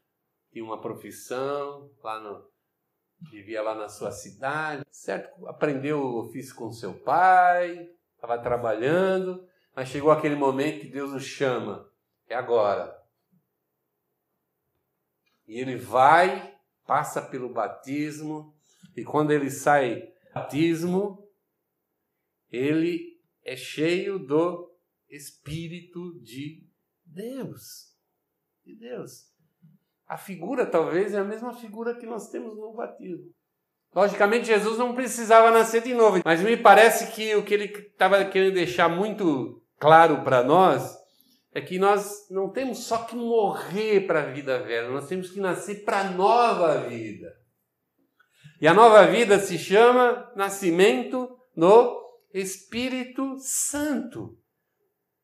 tinha 0.53 0.63
uma 0.63 0.83
profissão, 0.83 1.91
lá 2.03 2.21
no, 2.21 2.45
vivia 3.31 3.63
lá 3.63 3.75
na 3.75 3.89
sua 3.89 4.11
cidade, 4.11 4.85
certo? 4.91 5.47
Aprendeu 5.47 6.01
o 6.01 6.21
ofício 6.21 6.55
com 6.55 6.73
seu 6.73 6.95
pai, 6.95 7.91
estava 8.15 8.39
trabalhando, 8.39 9.47
mas 9.75 9.89
chegou 9.89 10.11
aquele 10.11 10.37
momento 10.37 10.81
que 10.81 10.89
Deus 10.89 11.13
o 11.13 11.21
chama 11.21 11.91
é 12.29 12.35
agora. 12.35 12.97
E 15.47 15.59
ele 15.59 15.77
vai, 15.77 16.57
passa 16.87 17.21
pelo 17.21 17.53
batismo, 17.53 18.55
e 18.97 19.05
quando 19.05 19.31
ele 19.31 19.51
sai 19.51 20.01
do 20.01 20.35
batismo, 20.35 21.29
ele 22.51 23.21
é 23.43 23.57
cheio 23.57 24.19
do 24.19 24.73
Espírito 25.09 26.19
de 26.21 26.67
Deus. 27.05 27.95
De 28.65 28.75
Deus. 28.75 29.34
A 30.07 30.17
figura 30.17 30.67
talvez 30.67 31.15
é 31.15 31.19
a 31.19 31.25
mesma 31.25 31.53
figura 31.53 31.95
que 31.95 32.07
nós 32.07 32.29
temos 32.29 32.57
no 32.57 32.75
batismo. 32.75 33.31
Logicamente, 33.95 34.47
Jesus 34.47 34.77
não 34.77 34.95
precisava 34.95 35.51
nascer 35.51 35.83
de 35.83 35.95
novo, 35.95 36.21
mas 36.25 36.41
me 36.41 36.57
parece 36.57 37.13
que 37.13 37.35
o 37.37 37.45
que 37.45 37.55
ele 37.55 37.65
estava 37.67 38.25
querendo 38.25 38.55
deixar 38.55 38.89
muito 38.89 39.63
claro 39.79 40.23
para 40.25 40.43
nós 40.43 40.97
é 41.53 41.61
que 41.61 41.79
nós 41.79 42.29
não 42.29 42.51
temos 42.51 42.79
só 42.79 42.99
que 43.05 43.15
morrer 43.15 44.07
para 44.07 44.23
a 44.23 44.33
vida 44.33 44.59
velha, 44.61 44.91
nós 44.91 45.07
temos 45.07 45.31
que 45.31 45.39
nascer 45.39 45.85
para 45.85 46.01
a 46.01 46.11
nova 46.11 46.79
vida. 46.89 47.33
E 48.61 48.67
a 48.67 48.75
nova 48.75 49.07
vida 49.07 49.39
se 49.39 49.57
chama 49.57 50.33
nascimento 50.35 51.39
no 51.57 52.03
Espírito 52.33 53.37
Santo. 53.39 54.37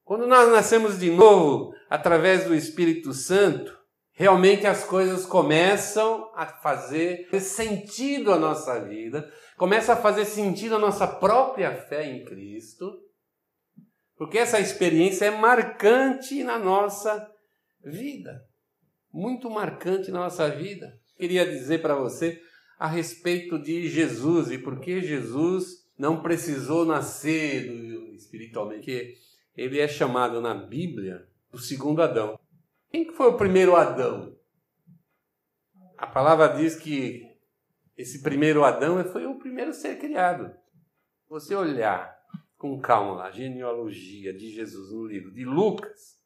Quando 0.05 0.27
nós 0.27 0.49
nascemos 0.51 0.99
de 0.99 1.11
novo 1.11 1.73
através 1.89 2.45
do 2.45 2.55
Espírito 2.55 3.13
Santo, 3.13 3.80
realmente 4.21 4.67
as 4.67 4.85
coisas 4.85 5.25
começam 5.25 6.31
a 6.35 6.45
fazer 6.45 7.27
sentido 7.41 8.31
a 8.31 8.39
nossa 8.39 8.79
vida, 8.79 9.33
começa 9.57 9.95
a 9.95 9.97
fazer 9.97 10.27
sentido 10.27 10.75
a 10.75 10.79
nossa 10.79 11.07
própria 11.07 11.75
fé 11.75 12.07
em 12.07 12.23
Cristo, 12.27 13.01
porque 14.19 14.37
essa 14.37 14.61
experiência 14.61 15.25
é 15.25 15.31
marcante 15.31 16.45
na 16.45 16.59
nossa 16.59 17.33
vida, 17.83 18.45
muito 19.11 19.49
marcante 19.49 20.11
na 20.11 20.19
nossa 20.19 20.51
vida. 20.51 20.93
Queria 21.17 21.47
dizer 21.47 21.81
para 21.81 21.95
você 21.95 22.39
a 22.79 22.87
respeito 22.87 23.59
de 23.59 23.89
Jesus 23.89 24.51
e 24.51 24.59
por 24.59 24.81
que 24.81 25.01
Jesus 25.01 25.89
não 25.99 26.21
precisou 26.21 26.85
nascer 26.85 27.73
espiritualmente, 28.13 28.85
que 28.85 29.15
ele 29.57 29.81
é 29.81 29.89
chamado 29.89 30.43
na 30.43 30.53
Bíblia 30.53 31.27
o 31.51 31.59
segundo 31.59 32.03
Adão. 32.03 32.39
Quem 32.91 33.13
foi 33.13 33.29
o 33.29 33.37
primeiro 33.37 33.77
Adão? 33.77 34.37
A 35.97 36.09
palavra 36.09 36.49
diz 36.49 36.75
que 36.75 37.25
esse 37.97 38.21
primeiro 38.21 38.65
Adão 38.65 39.05
foi 39.05 39.27
o 39.27 39.39
primeiro 39.39 39.73
ser 39.73 39.97
criado. 39.97 40.53
Você 41.29 41.55
olhar 41.55 42.19
com 42.59 42.81
calma 42.81 43.23
a 43.23 43.31
genealogia 43.31 44.35
de 44.35 44.51
Jesus 44.51 44.91
no 44.91 45.07
livro 45.07 45.31
de 45.33 45.45
Lucas, 45.45 46.19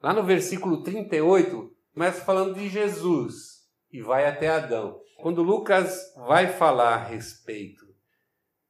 lá 0.00 0.12
no 0.12 0.22
versículo 0.22 0.84
38, 0.84 1.76
começa 1.92 2.24
falando 2.24 2.54
de 2.54 2.68
Jesus 2.68 3.68
e 3.90 4.00
vai 4.00 4.24
até 4.26 4.48
Adão. 4.48 5.00
Quando 5.16 5.42
Lucas 5.42 6.14
vai 6.14 6.46
falar 6.46 6.94
a 6.94 7.04
respeito 7.04 7.84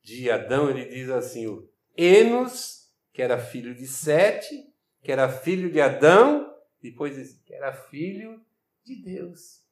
de 0.03 0.31
Adão, 0.31 0.71
ele 0.71 0.87
diz 0.87 1.11
assim: 1.11 1.47
Enos, 1.95 2.91
que 3.13 3.21
era 3.21 3.39
filho 3.39 3.75
de 3.75 3.87
Sete, 3.87 4.55
que 5.03 5.13
era 5.13 5.29
filho 5.29 5.71
de 5.71 5.79
Adão, 5.79 6.48
depois 6.83 7.41
que 7.45 7.55
era 7.55 7.73
filho 7.73 8.41
de 8.85 8.97
Deus. 9.03 9.63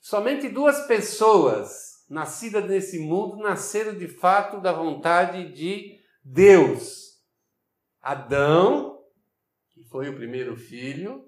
Somente 0.00 0.48
duas 0.48 0.86
pessoas 0.86 2.04
nascidas 2.08 2.64
nesse 2.68 2.98
mundo 2.98 3.36
nasceram 3.36 3.96
de 3.96 4.08
fato 4.08 4.60
da 4.60 4.72
vontade 4.72 5.52
de 5.52 5.98
Deus. 6.22 7.20
Adão, 8.00 9.02
que 9.70 9.82
foi 9.84 10.08
o 10.08 10.14
primeiro 10.14 10.56
filho, 10.56 11.26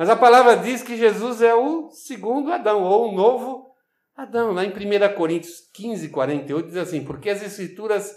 mas 0.00 0.08
a 0.08 0.16
palavra 0.16 0.56
diz 0.56 0.82
que 0.82 0.96
Jesus 0.96 1.42
é 1.42 1.54
o 1.54 1.90
segundo 1.90 2.50
Adão, 2.50 2.82
ou 2.84 3.10
o 3.10 3.14
novo 3.14 3.74
Adão. 4.16 4.52
Lá 4.52 4.64
em 4.64 4.70
1 4.70 5.14
Coríntios 5.14 5.60
15, 5.74 6.08
48, 6.08 6.66
diz 6.68 6.76
assim: 6.76 7.04
Porque 7.04 7.28
as 7.28 7.42
Escrituras 7.42 8.10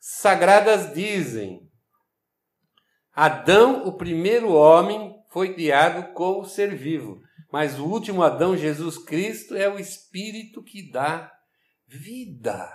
sagradas 0.00 0.94
dizem: 0.94 1.70
Adão, 3.12 3.86
o 3.86 3.96
primeiro 3.96 4.52
homem, 4.52 5.15
foi 5.30 5.54
criado 5.54 6.12
como 6.12 6.44
ser 6.44 6.74
vivo, 6.74 7.20
mas 7.52 7.78
o 7.78 7.86
último 7.86 8.22
Adão, 8.22 8.56
Jesus 8.56 8.98
Cristo, 8.98 9.54
é 9.54 9.68
o 9.68 9.78
Espírito 9.78 10.62
que 10.62 10.90
dá 10.90 11.32
vida. 11.86 12.70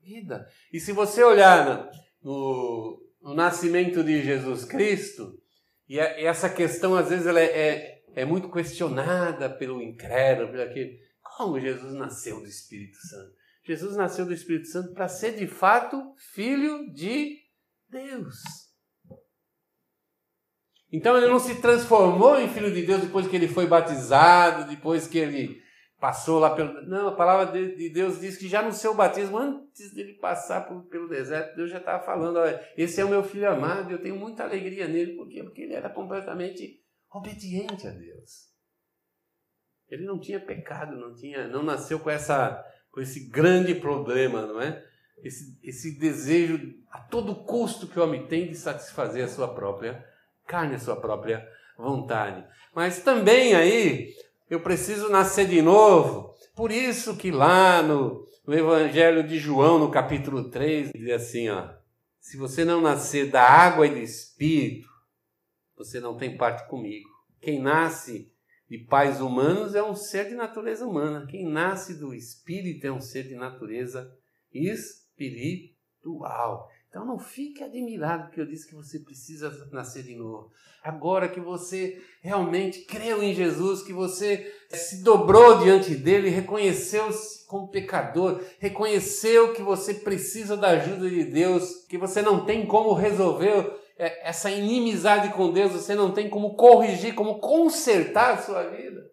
Vida. 0.00 0.46
E 0.72 0.80
se 0.80 0.92
você 0.92 1.22
olhar 1.22 1.90
no, 2.22 3.00
no 3.22 3.34
nascimento 3.34 4.02
de 4.02 4.22
Jesus 4.22 4.64
Cristo, 4.64 5.38
e, 5.88 5.98
essa 5.98 6.50
questão, 6.50 6.94
às 6.94 7.08
vezes, 7.08 7.26
ela 7.26 7.40
é, 7.40 7.44
é, 7.44 8.02
é 8.14 8.24
muito 8.24 8.50
questionada 8.50 9.48
pelo 9.48 9.82
incrédulo, 9.82 10.50
pelo 10.50 10.62
aquele. 10.62 10.98
Como 11.22 11.60
Jesus 11.60 11.94
nasceu 11.94 12.40
do 12.40 12.46
Espírito 12.46 12.96
Santo? 12.96 13.32
Jesus 13.64 13.96
nasceu 13.96 14.26
do 14.26 14.32
Espírito 14.32 14.66
Santo 14.66 14.92
para 14.92 15.08
ser, 15.08 15.36
de 15.36 15.46
fato, 15.46 16.14
filho 16.32 16.92
de 16.92 17.38
Deus. 17.88 18.67
Então 20.90 21.16
ele 21.16 21.26
não 21.26 21.38
se 21.38 21.60
transformou 21.60 22.40
em 22.40 22.48
filho 22.48 22.72
de 22.72 22.82
Deus 22.82 23.02
depois 23.02 23.26
que 23.26 23.36
ele 23.36 23.48
foi 23.48 23.66
batizado, 23.66 24.68
depois 24.68 25.06
que 25.06 25.18
ele 25.18 25.62
passou 26.00 26.38
lá 26.38 26.54
pelo. 26.54 26.82
Não, 26.86 27.08
a 27.08 27.14
palavra 27.14 27.52
de 27.52 27.90
Deus 27.90 28.20
diz 28.20 28.36
que 28.36 28.48
já 28.48 28.62
no 28.62 28.72
seu 28.72 28.94
batismo, 28.94 29.36
antes 29.36 29.92
dele 29.92 30.14
passar 30.14 30.62
pelo 30.88 31.08
deserto, 31.08 31.56
Deus 31.56 31.70
já 31.70 31.78
estava 31.78 32.02
falando: 32.02 32.38
olha, 32.38 32.60
esse 32.76 33.00
é 33.00 33.04
o 33.04 33.08
meu 33.08 33.22
filho 33.22 33.50
amado, 33.50 33.90
eu 33.90 34.00
tenho 34.00 34.16
muita 34.16 34.44
alegria 34.44 34.88
nele. 34.88 35.14
Por 35.14 35.28
quê? 35.28 35.42
Porque 35.42 35.62
ele 35.62 35.74
era 35.74 35.90
completamente 35.90 36.80
obediente 37.12 37.86
a 37.86 37.90
Deus. 37.90 38.48
Ele 39.90 40.04
não 40.04 40.18
tinha 40.18 40.40
pecado, 40.40 40.96
não 40.96 41.14
tinha, 41.14 41.48
não 41.48 41.62
nasceu 41.62 41.98
com 41.98 42.10
essa, 42.10 42.64
com 42.90 43.00
esse 43.00 43.28
grande 43.28 43.74
problema, 43.74 44.46
não 44.46 44.60
é? 44.60 44.84
Esse, 45.22 45.58
esse 45.62 45.98
desejo 45.98 46.74
a 46.90 47.00
todo 47.00 47.44
custo 47.44 47.88
que 47.88 47.98
o 47.98 48.04
homem 48.04 48.26
tem 48.26 48.48
de 48.48 48.54
satisfazer 48.54 49.24
a 49.24 49.28
sua 49.28 49.52
própria 49.52 50.06
carne, 50.48 50.74
a 50.74 50.78
sua 50.78 50.96
própria 50.96 51.46
vontade. 51.76 52.44
Mas 52.74 53.00
também 53.00 53.54
aí 53.54 54.14
eu 54.50 54.60
preciso 54.60 55.08
nascer 55.10 55.46
de 55.46 55.60
novo. 55.62 56.34
Por 56.56 56.72
isso 56.72 57.16
que 57.16 57.30
lá 57.30 57.82
no, 57.82 58.26
no 58.46 58.54
Evangelho 58.54 59.22
de 59.22 59.38
João, 59.38 59.78
no 59.78 59.90
capítulo 59.90 60.50
3, 60.50 60.90
diz 60.92 61.10
assim, 61.10 61.50
ó, 61.50 61.68
se 62.18 62.36
você 62.36 62.64
não 62.64 62.80
nascer 62.80 63.30
da 63.30 63.42
água 63.42 63.86
e 63.86 63.90
do 63.90 63.98
Espírito, 63.98 64.88
você 65.76 66.00
não 66.00 66.16
tem 66.16 66.36
parte 66.36 66.68
comigo. 66.68 67.08
Quem 67.40 67.60
nasce 67.60 68.32
de 68.68 68.78
pais 68.78 69.20
humanos 69.20 69.74
é 69.74 69.82
um 69.82 69.94
ser 69.94 70.28
de 70.28 70.34
natureza 70.34 70.84
humana. 70.86 71.26
Quem 71.26 71.46
nasce 71.46 71.94
do 71.94 72.12
Espírito 72.12 72.86
é 72.86 72.92
um 72.92 73.00
ser 73.00 73.28
de 73.28 73.36
natureza 73.36 74.12
espiritual. 74.52 75.68
Então 76.88 77.04
não 77.04 77.18
fique 77.18 77.62
admirado 77.62 78.30
que 78.30 78.40
eu 78.40 78.46
disse 78.46 78.66
que 78.66 78.74
você 78.74 78.98
precisa 78.98 79.50
nascer 79.70 80.02
de 80.02 80.16
novo. 80.16 80.50
Agora 80.82 81.28
que 81.28 81.40
você 81.40 82.02
realmente 82.22 82.86
creu 82.86 83.22
em 83.22 83.34
Jesus, 83.34 83.82
que 83.82 83.92
você 83.92 84.50
se 84.70 85.02
dobrou 85.02 85.58
diante 85.58 85.94
dele, 85.94 86.30
reconheceu-se 86.30 87.46
como 87.46 87.70
pecador, 87.70 88.42
reconheceu 88.58 89.52
que 89.52 89.62
você 89.62 89.94
precisa 89.94 90.56
da 90.56 90.68
ajuda 90.70 91.10
de 91.10 91.24
Deus, 91.24 91.84
que 91.88 91.98
você 91.98 92.22
não 92.22 92.46
tem 92.46 92.66
como 92.66 92.94
resolver 92.94 93.70
é, 93.98 94.28
essa 94.28 94.50
inimizade 94.50 95.34
com 95.34 95.52
Deus, 95.52 95.72
você 95.72 95.94
não 95.94 96.12
tem 96.12 96.30
como 96.30 96.54
corrigir, 96.56 97.14
como 97.14 97.38
consertar 97.38 98.34
a 98.34 98.38
sua 98.38 98.62
vida. 98.62 99.08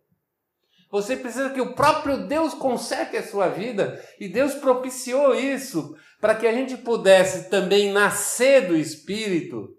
Você 0.91 1.17
precisa 1.17 1.49
que 1.49 1.59
o 1.59 1.73
próprio 1.73 2.25
Deus 2.25 2.53
conserte 2.53 3.17
a 3.17 3.27
sua 3.27 3.49
vida. 3.49 4.01
E 4.17 4.29
Deus 4.29 4.53
propiciou 4.53 5.35
isso 5.35 5.93
para 6.25 6.33
que 6.33 6.47
a 6.47 6.51
gente 6.51 6.75
pudesse 6.77 7.51
também 7.51 7.91
nascer 7.91 8.67
do 8.67 8.75
Espírito. 8.75 9.69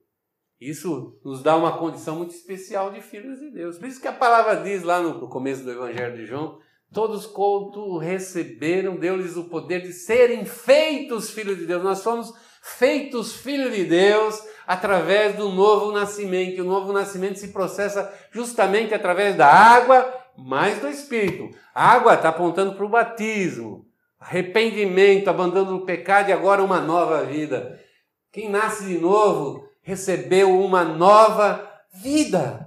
Isso 0.60 1.18
nos 1.24 1.42
dá 1.42 1.56
uma 1.56 1.76
condição 1.76 2.14
muito 2.14 2.36
especial 2.36 2.92
de 2.92 3.00
filhos 3.00 3.40
de 3.40 3.50
Deus. 3.50 3.76
Por 3.76 3.88
isso 3.88 4.00
que 4.00 4.06
a 4.06 4.12
palavra 4.12 4.62
diz 4.62 4.84
lá 4.84 5.00
no 5.00 5.28
começo 5.28 5.64
do 5.64 5.72
Evangelho 5.72 6.16
de 6.16 6.24
João: 6.24 6.56
todos 6.92 7.26
quanto 7.26 7.98
receberam, 7.98 8.94
deu-lhes 8.94 9.36
o 9.36 9.48
poder 9.48 9.82
de 9.82 9.92
serem 9.92 10.44
feitos 10.44 11.30
filhos 11.30 11.58
de 11.58 11.66
Deus. 11.66 11.82
Nós 11.82 11.98
somos 11.98 12.32
feitos 12.62 13.34
filhos 13.34 13.74
de 13.74 13.82
Deus 13.82 14.40
através 14.68 15.34
do 15.34 15.48
novo 15.48 15.90
nascimento. 15.90 16.58
E 16.58 16.60
o 16.60 16.64
novo 16.64 16.92
nascimento 16.92 17.40
se 17.40 17.48
processa 17.48 18.08
justamente 18.30 18.94
através 18.94 19.34
da 19.34 19.48
água 19.48 20.14
mais 20.38 20.78
do 20.78 20.86
Espírito. 20.86 21.50
A 21.74 21.90
água 21.90 22.14
está 22.14 22.28
apontando 22.28 22.76
para 22.76 22.86
o 22.86 22.88
batismo 22.88 23.85
arrependimento, 24.18 25.28
abandono 25.28 25.78
do 25.78 25.84
pecado 25.84 26.28
e 26.28 26.32
agora 26.32 26.62
uma 26.62 26.80
nova 26.80 27.24
vida. 27.24 27.80
Quem 28.32 28.48
nasce 28.48 28.86
de 28.86 28.98
novo 28.98 29.66
recebeu 29.82 30.60
uma 30.60 30.84
nova 30.84 31.70
vida. 32.02 32.66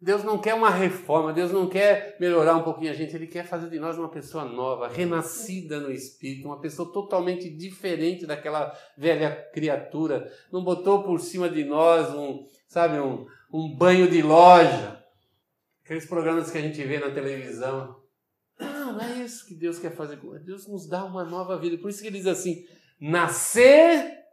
Deus 0.00 0.22
não 0.22 0.38
quer 0.38 0.54
uma 0.54 0.70
reforma, 0.70 1.32
Deus 1.32 1.50
não 1.50 1.68
quer 1.68 2.16
melhorar 2.20 2.56
um 2.56 2.62
pouquinho 2.62 2.92
a 2.92 2.94
gente, 2.94 3.16
Ele 3.16 3.26
quer 3.26 3.44
fazer 3.44 3.68
de 3.68 3.80
nós 3.80 3.98
uma 3.98 4.08
pessoa 4.08 4.44
nova, 4.44 4.86
renascida 4.86 5.80
no 5.80 5.90
Espírito, 5.90 6.46
uma 6.46 6.60
pessoa 6.60 6.92
totalmente 6.92 7.50
diferente 7.50 8.24
daquela 8.24 8.72
velha 8.96 9.50
criatura. 9.52 10.32
Não 10.52 10.62
botou 10.62 11.02
por 11.02 11.18
cima 11.18 11.48
de 11.48 11.64
nós 11.64 12.14
um, 12.14 12.46
sabe, 12.68 13.00
um, 13.00 13.26
um 13.52 13.76
banho 13.76 14.08
de 14.08 14.22
loja. 14.22 15.04
Aqueles 15.84 16.06
programas 16.06 16.48
que 16.48 16.58
a 16.58 16.62
gente 16.62 16.82
vê 16.84 17.00
na 17.00 17.10
televisão, 17.10 17.97
não, 18.92 18.98
não 18.98 19.04
é 19.04 19.24
isso 19.24 19.46
que 19.46 19.54
Deus 19.54 19.78
quer 19.78 19.94
fazer. 19.94 20.16
Deus 20.40 20.66
nos 20.66 20.86
dá 20.86 21.04
uma 21.04 21.24
nova 21.24 21.58
vida. 21.58 21.78
Por 21.78 21.90
isso 21.90 22.00
que 22.00 22.06
ele 22.06 22.18
diz 22.18 22.26
assim: 22.26 22.66
nascer 23.00 24.24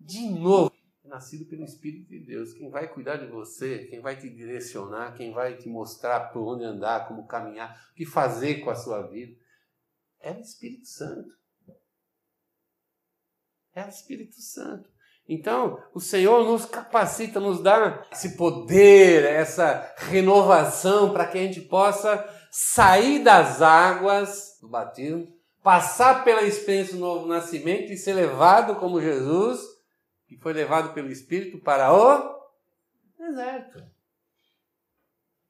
de 0.00 0.28
novo. 0.28 0.72
nascido 1.04 1.44
pelo 1.46 1.64
Espírito 1.64 2.08
de 2.08 2.20
Deus. 2.20 2.52
Quem 2.52 2.70
vai 2.70 2.88
cuidar 2.88 3.16
de 3.16 3.26
você, 3.26 3.86
quem 3.90 4.00
vai 4.00 4.16
te 4.16 4.28
direcionar, 4.28 5.14
quem 5.16 5.32
vai 5.32 5.56
te 5.56 5.68
mostrar 5.68 6.32
por 6.32 6.42
onde 6.42 6.64
andar, 6.64 7.08
como 7.08 7.26
caminhar, 7.26 7.88
o 7.92 7.94
que 7.94 8.06
fazer 8.06 8.60
com 8.60 8.70
a 8.70 8.74
sua 8.74 9.02
vida, 9.08 9.36
é 10.20 10.32
o 10.32 10.40
Espírito 10.40 10.86
Santo. 10.86 11.30
É 13.74 13.84
o 13.84 13.88
Espírito 13.88 14.40
Santo. 14.40 14.88
Então, 15.28 15.80
o 15.94 16.00
Senhor 16.00 16.44
nos 16.44 16.64
capacita, 16.64 17.38
nos 17.38 17.62
dá 17.62 18.04
esse 18.10 18.36
poder, 18.36 19.24
essa 19.24 19.94
renovação 19.96 21.12
para 21.12 21.24
que 21.26 21.38
a 21.38 21.42
gente 21.42 21.60
possa 21.60 22.18
sair 22.50 23.22
das 23.22 23.62
águas 23.62 24.58
do 24.60 24.68
batismo, 24.68 25.26
passar 25.62 26.24
pela 26.24 26.42
experiência 26.42 26.94
do 26.94 27.00
novo 27.00 27.26
nascimento 27.26 27.92
e 27.92 27.96
ser 27.96 28.14
levado 28.14 28.76
como 28.76 29.00
Jesus, 29.00 29.60
que 30.26 30.36
foi 30.36 30.52
levado 30.52 30.92
pelo 30.92 31.10
Espírito 31.10 31.58
para 31.58 31.92
o 31.92 32.40
deserto. 33.18 33.82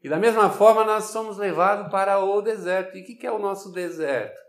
E 0.02 0.09
da 0.09 0.19
mesma 0.19 0.50
forma 0.50 0.85
nós 0.85 1.04
somos 1.04 1.37
levados 1.37 1.90
para 1.90 2.19
o 2.19 2.40
deserto. 2.40 2.97
E 2.97 3.02
o 3.02 3.04
que 3.04 3.26
é 3.26 3.30
o 3.30 3.38
nosso 3.38 3.71
deserto? 3.71 4.40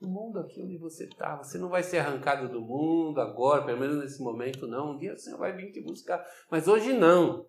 O 0.00 0.08
mundo 0.08 0.40
aqui 0.40 0.60
onde 0.60 0.76
você 0.78 1.04
está. 1.04 1.36
Você 1.36 1.58
não 1.58 1.68
vai 1.68 1.84
ser 1.84 1.98
arrancado 1.98 2.48
do 2.48 2.60
mundo 2.60 3.20
agora, 3.20 3.64
pelo 3.64 3.78
menos 3.78 3.98
nesse 3.98 4.20
momento, 4.20 4.66
não. 4.66 4.92
Um 4.92 4.98
dia 4.98 5.14
o 5.14 5.18
Senhor 5.18 5.38
vai 5.38 5.52
vir 5.52 5.70
te 5.70 5.80
buscar. 5.80 6.24
Mas 6.50 6.66
hoje 6.66 6.92
não. 6.92 7.46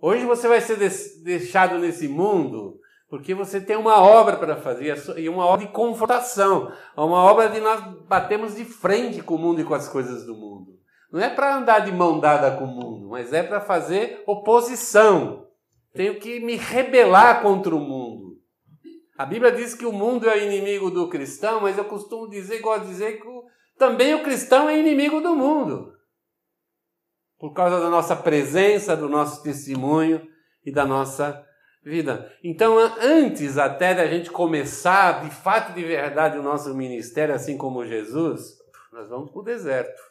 Hoje 0.00 0.24
você 0.24 0.46
vai 0.46 0.60
ser 0.60 0.76
deixado 1.24 1.78
nesse 1.78 2.06
mundo 2.06 2.78
porque 3.10 3.34
você 3.34 3.60
tem 3.60 3.76
uma 3.76 4.00
obra 4.00 4.36
para 4.36 4.56
fazer 4.56 4.96
e 5.16 5.28
uma 5.28 5.44
obra 5.44 5.66
de 5.66 5.72
confrontação, 5.72 6.70
uma 6.96 7.22
obra 7.22 7.48
de 7.48 7.58
nós 7.58 7.82
batemos 8.06 8.54
de 8.54 8.64
frente 8.64 9.22
com 9.22 9.34
o 9.34 9.38
mundo 9.38 9.60
e 9.60 9.64
com 9.64 9.74
as 9.74 9.88
coisas 9.88 10.24
do 10.24 10.34
mundo. 10.34 10.78
Não 11.10 11.20
é 11.20 11.28
para 11.30 11.56
andar 11.56 11.80
de 11.80 11.90
mão 11.90 12.20
dada 12.20 12.50
com 12.56 12.64
o 12.64 12.68
mundo, 12.68 13.08
mas 13.08 13.32
é 13.32 13.42
para 13.42 13.60
fazer 13.60 14.22
oposição. 14.26 15.46
Tenho 15.94 16.20
que 16.20 16.38
me 16.38 16.54
rebelar 16.54 17.42
contra 17.42 17.74
o 17.74 17.80
mundo. 17.80 18.36
A 19.16 19.24
Bíblia 19.24 19.50
diz 19.50 19.74
que 19.74 19.86
o 19.86 19.92
mundo 19.92 20.28
é 20.28 20.44
inimigo 20.44 20.90
do 20.90 21.08
cristão, 21.08 21.62
mas 21.62 21.76
eu 21.76 21.86
costumo 21.86 22.28
dizer, 22.28 22.60
gosto 22.60 22.82
de 22.82 22.90
dizer 22.90 23.20
que 23.20 23.28
também 23.78 24.14
o 24.14 24.22
cristão 24.22 24.68
é 24.68 24.78
inimigo 24.78 25.20
do 25.20 25.34
mundo 25.34 25.97
por 27.38 27.52
causa 27.52 27.80
da 27.80 27.88
nossa 27.88 28.16
presença, 28.16 28.96
do 28.96 29.08
nosso 29.08 29.42
testemunho 29.42 30.26
e 30.64 30.72
da 30.72 30.84
nossa 30.84 31.46
vida. 31.84 32.32
Então, 32.42 32.76
antes 33.00 33.56
até 33.56 33.94
da 33.94 34.06
gente 34.06 34.30
começar 34.30 35.24
de 35.24 35.30
fato 35.30 35.72
de 35.72 35.84
verdade 35.84 36.36
o 36.36 36.42
nosso 36.42 36.74
ministério, 36.74 37.34
assim 37.34 37.56
como 37.56 37.86
Jesus, 37.86 38.58
nós 38.92 39.08
vamos 39.08 39.30
para 39.30 39.40
o 39.40 39.44
deserto. 39.44 40.02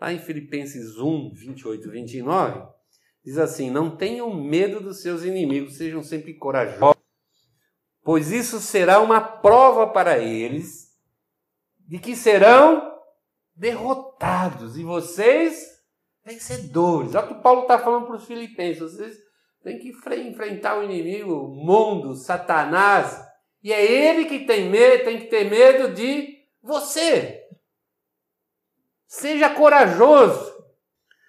Lá 0.00 0.12
em 0.12 0.18
Filipenses 0.18 0.96
1, 0.96 1.34
28 1.34 1.90
29, 1.90 2.62
diz 3.22 3.36
assim: 3.36 3.70
Não 3.70 3.94
tenham 3.94 4.34
medo 4.34 4.80
dos 4.80 5.02
seus 5.02 5.24
inimigos, 5.24 5.76
sejam 5.76 6.02
sempre 6.02 6.32
corajosos, 6.34 6.96
pois 8.02 8.32
isso 8.32 8.58
será 8.60 9.00
uma 9.00 9.20
prova 9.20 9.86
para 9.86 10.18
eles 10.18 10.90
de 11.86 11.98
que 11.98 12.16
serão 12.16 12.99
derrotados 13.60 14.78
e 14.78 14.82
vocês 14.82 15.82
vencedores. 16.24 17.14
Olha 17.14 17.26
o 17.26 17.28
que 17.28 17.42
Paulo 17.42 17.62
está 17.62 17.78
falando 17.78 18.06
para 18.06 18.16
os 18.16 18.24
filipenses. 18.24 18.80
Vocês 18.80 19.18
têm 19.62 19.78
que 19.78 19.90
enfrentar 19.90 20.78
o 20.78 20.82
inimigo, 20.82 21.34
o 21.34 21.48
mundo, 21.48 22.14
Satanás. 22.14 23.22
E 23.62 23.70
é 23.70 23.84
ele 23.84 24.24
que 24.24 24.46
tem 24.46 24.70
medo, 24.70 25.04
tem 25.04 25.20
que 25.20 25.26
ter 25.26 25.44
medo 25.50 25.92
de 25.92 26.38
você. 26.62 27.38
Seja 29.06 29.50
corajoso, 29.50 30.64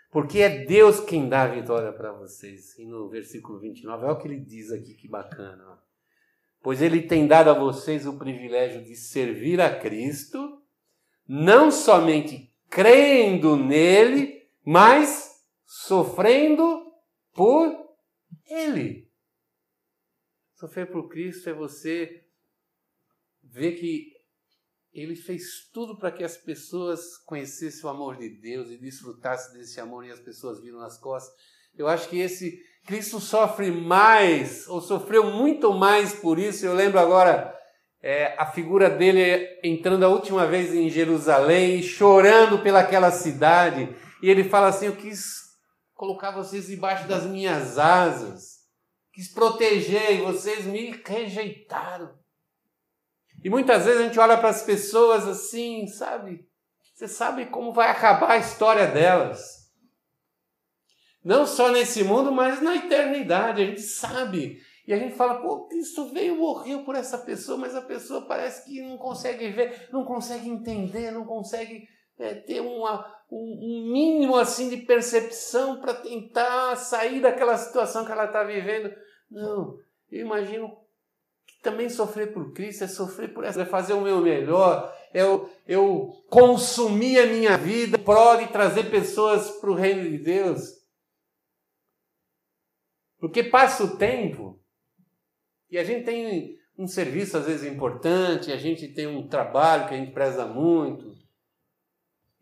porque 0.09 0.39
é 0.39 0.63
Deus 0.65 1.01
quem 1.01 1.27
dá 1.27 1.43
a 1.43 1.47
vitória 1.47 1.91
para 1.91 2.13
vocês. 2.13 2.77
E 2.79 2.85
no 2.85 3.09
versículo 3.09 3.59
29, 3.59 4.05
olha 4.05 4.13
o 4.13 4.17
que 4.17 4.27
ele 4.29 4.39
diz 4.39 4.71
aqui, 4.71 4.93
que 4.93 5.09
bacana. 5.09 5.61
Ó. 5.67 5.77
Pois 6.63 6.81
ele 6.81 7.01
tem 7.01 7.27
dado 7.27 7.49
a 7.49 7.53
vocês 7.53 8.05
o 8.05 8.17
privilégio 8.17 8.85
de 8.85 8.95
servir 8.95 9.59
a 9.59 9.77
Cristo 9.77 10.60
não 11.33 11.71
somente 11.71 12.53
crendo 12.69 13.55
nele, 13.55 14.45
mas 14.65 15.31
sofrendo 15.65 16.91
por 17.33 17.73
ele. 18.45 19.09
Sofrer 20.55 20.91
por 20.91 21.07
Cristo 21.07 21.49
é 21.49 21.53
você 21.53 22.25
ver 23.41 23.79
que 23.79 24.11
ele 24.91 25.15
fez 25.15 25.69
tudo 25.71 25.97
para 25.97 26.11
que 26.11 26.21
as 26.21 26.35
pessoas 26.35 27.17
conhecessem 27.19 27.85
o 27.85 27.87
amor 27.87 28.17
de 28.17 28.27
Deus 28.27 28.69
e 28.69 28.77
desfrutassem 28.77 29.57
desse 29.57 29.79
amor 29.79 30.05
e 30.05 30.11
as 30.11 30.19
pessoas 30.19 30.61
viram 30.61 30.79
nas 30.79 30.99
costas. 30.99 31.33
Eu 31.77 31.87
acho 31.87 32.09
que 32.09 32.19
esse 32.19 32.61
Cristo 32.85 33.21
sofre 33.21 33.71
mais, 33.71 34.67
ou 34.67 34.81
sofreu 34.81 35.31
muito 35.31 35.71
mais 35.71 36.13
por 36.13 36.37
isso. 36.37 36.65
Eu 36.65 36.73
lembro 36.73 36.99
agora 36.99 37.57
é, 38.03 38.35
a 38.37 38.47
figura 38.47 38.89
dele 38.89 39.59
entrando 39.63 40.03
a 40.03 40.09
última 40.09 40.47
vez 40.47 40.73
em 40.73 40.89
Jerusalém, 40.89 41.83
chorando 41.83 42.59
pelaquela 42.59 43.11
cidade, 43.11 43.95
e 44.23 44.29
ele 44.29 44.43
fala 44.43 44.67
assim: 44.67 44.87
Eu 44.87 44.95
quis 44.95 45.41
colocar 45.93 46.31
vocês 46.31 46.67
debaixo 46.67 47.07
das 47.07 47.25
minhas 47.25 47.77
asas, 47.77 48.61
quis 49.13 49.31
proteger 49.31 50.15
e 50.15 50.21
vocês 50.21 50.65
me 50.65 50.99
rejeitaram. 51.05 52.19
E 53.43 53.49
muitas 53.49 53.85
vezes 53.85 54.01
a 54.01 54.03
gente 54.03 54.19
olha 54.19 54.37
para 54.37 54.49
as 54.49 54.63
pessoas 54.63 55.27
assim, 55.27 55.87
sabe? 55.87 56.47
Você 56.93 57.07
sabe 57.07 57.47
como 57.47 57.73
vai 57.73 57.89
acabar 57.89 58.31
a 58.31 58.37
história 58.37 58.87
delas. 58.87 59.61
Não 61.23 61.45
só 61.45 61.71
nesse 61.71 62.03
mundo, 62.03 62.31
mas 62.31 62.61
na 62.61 62.75
eternidade. 62.75 63.61
A 63.61 63.65
gente 63.65 63.81
sabe 63.81 64.59
e 64.87 64.93
a 64.93 64.97
gente 64.97 65.15
fala, 65.15 65.41
pô, 65.41 65.67
Cristo 65.67 66.07
veio, 66.09 66.37
morreu 66.37 66.83
por 66.83 66.95
essa 66.95 67.17
pessoa, 67.17 67.57
mas 67.57 67.75
a 67.75 67.81
pessoa 67.81 68.25
parece 68.25 68.65
que 68.65 68.81
não 68.81 68.97
consegue 68.97 69.49
ver, 69.49 69.89
não 69.91 70.03
consegue 70.03 70.49
entender, 70.49 71.11
não 71.11 71.25
consegue 71.25 71.87
é, 72.17 72.35
ter 72.35 72.61
uma, 72.61 73.05
um, 73.31 73.87
um, 73.87 73.91
mínimo 73.93 74.35
assim 74.35 74.69
de 74.69 74.77
percepção 74.77 75.79
para 75.79 75.93
tentar 75.93 76.75
sair 76.75 77.21
daquela 77.21 77.57
situação 77.57 78.05
que 78.05 78.11
ela 78.11 78.25
está 78.25 78.43
vivendo. 78.43 78.91
Não, 79.29 79.77
eu 80.11 80.21
imagino 80.21 80.69
que 81.45 81.61
também 81.61 81.87
sofrer 81.87 82.33
por 82.33 82.51
Cristo 82.51 82.83
é 82.83 82.87
sofrer 82.87 83.33
por 83.33 83.43
essa, 83.43 83.61
é 83.61 83.65
fazer 83.65 83.93
o 83.93 84.01
meu 84.01 84.19
melhor, 84.19 84.91
é 85.13 85.21
eu, 85.21 85.49
eu 85.67 86.11
consumir 86.27 87.19
a 87.19 87.27
minha 87.27 87.55
vida 87.55 87.99
prol 87.99 88.37
de 88.37 88.47
trazer 88.47 88.89
pessoas 88.89 89.51
para 89.51 89.69
o 89.69 89.75
reino 89.75 90.09
de 90.09 90.17
Deus. 90.17 90.81
Porque 93.19 93.43
passa 93.43 93.83
o 93.83 93.97
tempo 93.97 94.60
e 95.71 95.77
a 95.77 95.83
gente 95.83 96.03
tem 96.03 96.57
um 96.77 96.87
serviço 96.87 97.37
às 97.37 97.45
vezes 97.45 97.71
importante, 97.71 98.51
a 98.51 98.57
gente 98.57 98.87
tem 98.89 99.07
um 99.07 99.27
trabalho 99.27 99.87
que 99.87 99.93
a 99.93 99.97
gente 99.97 100.11
preza 100.11 100.45
muito. 100.45 101.15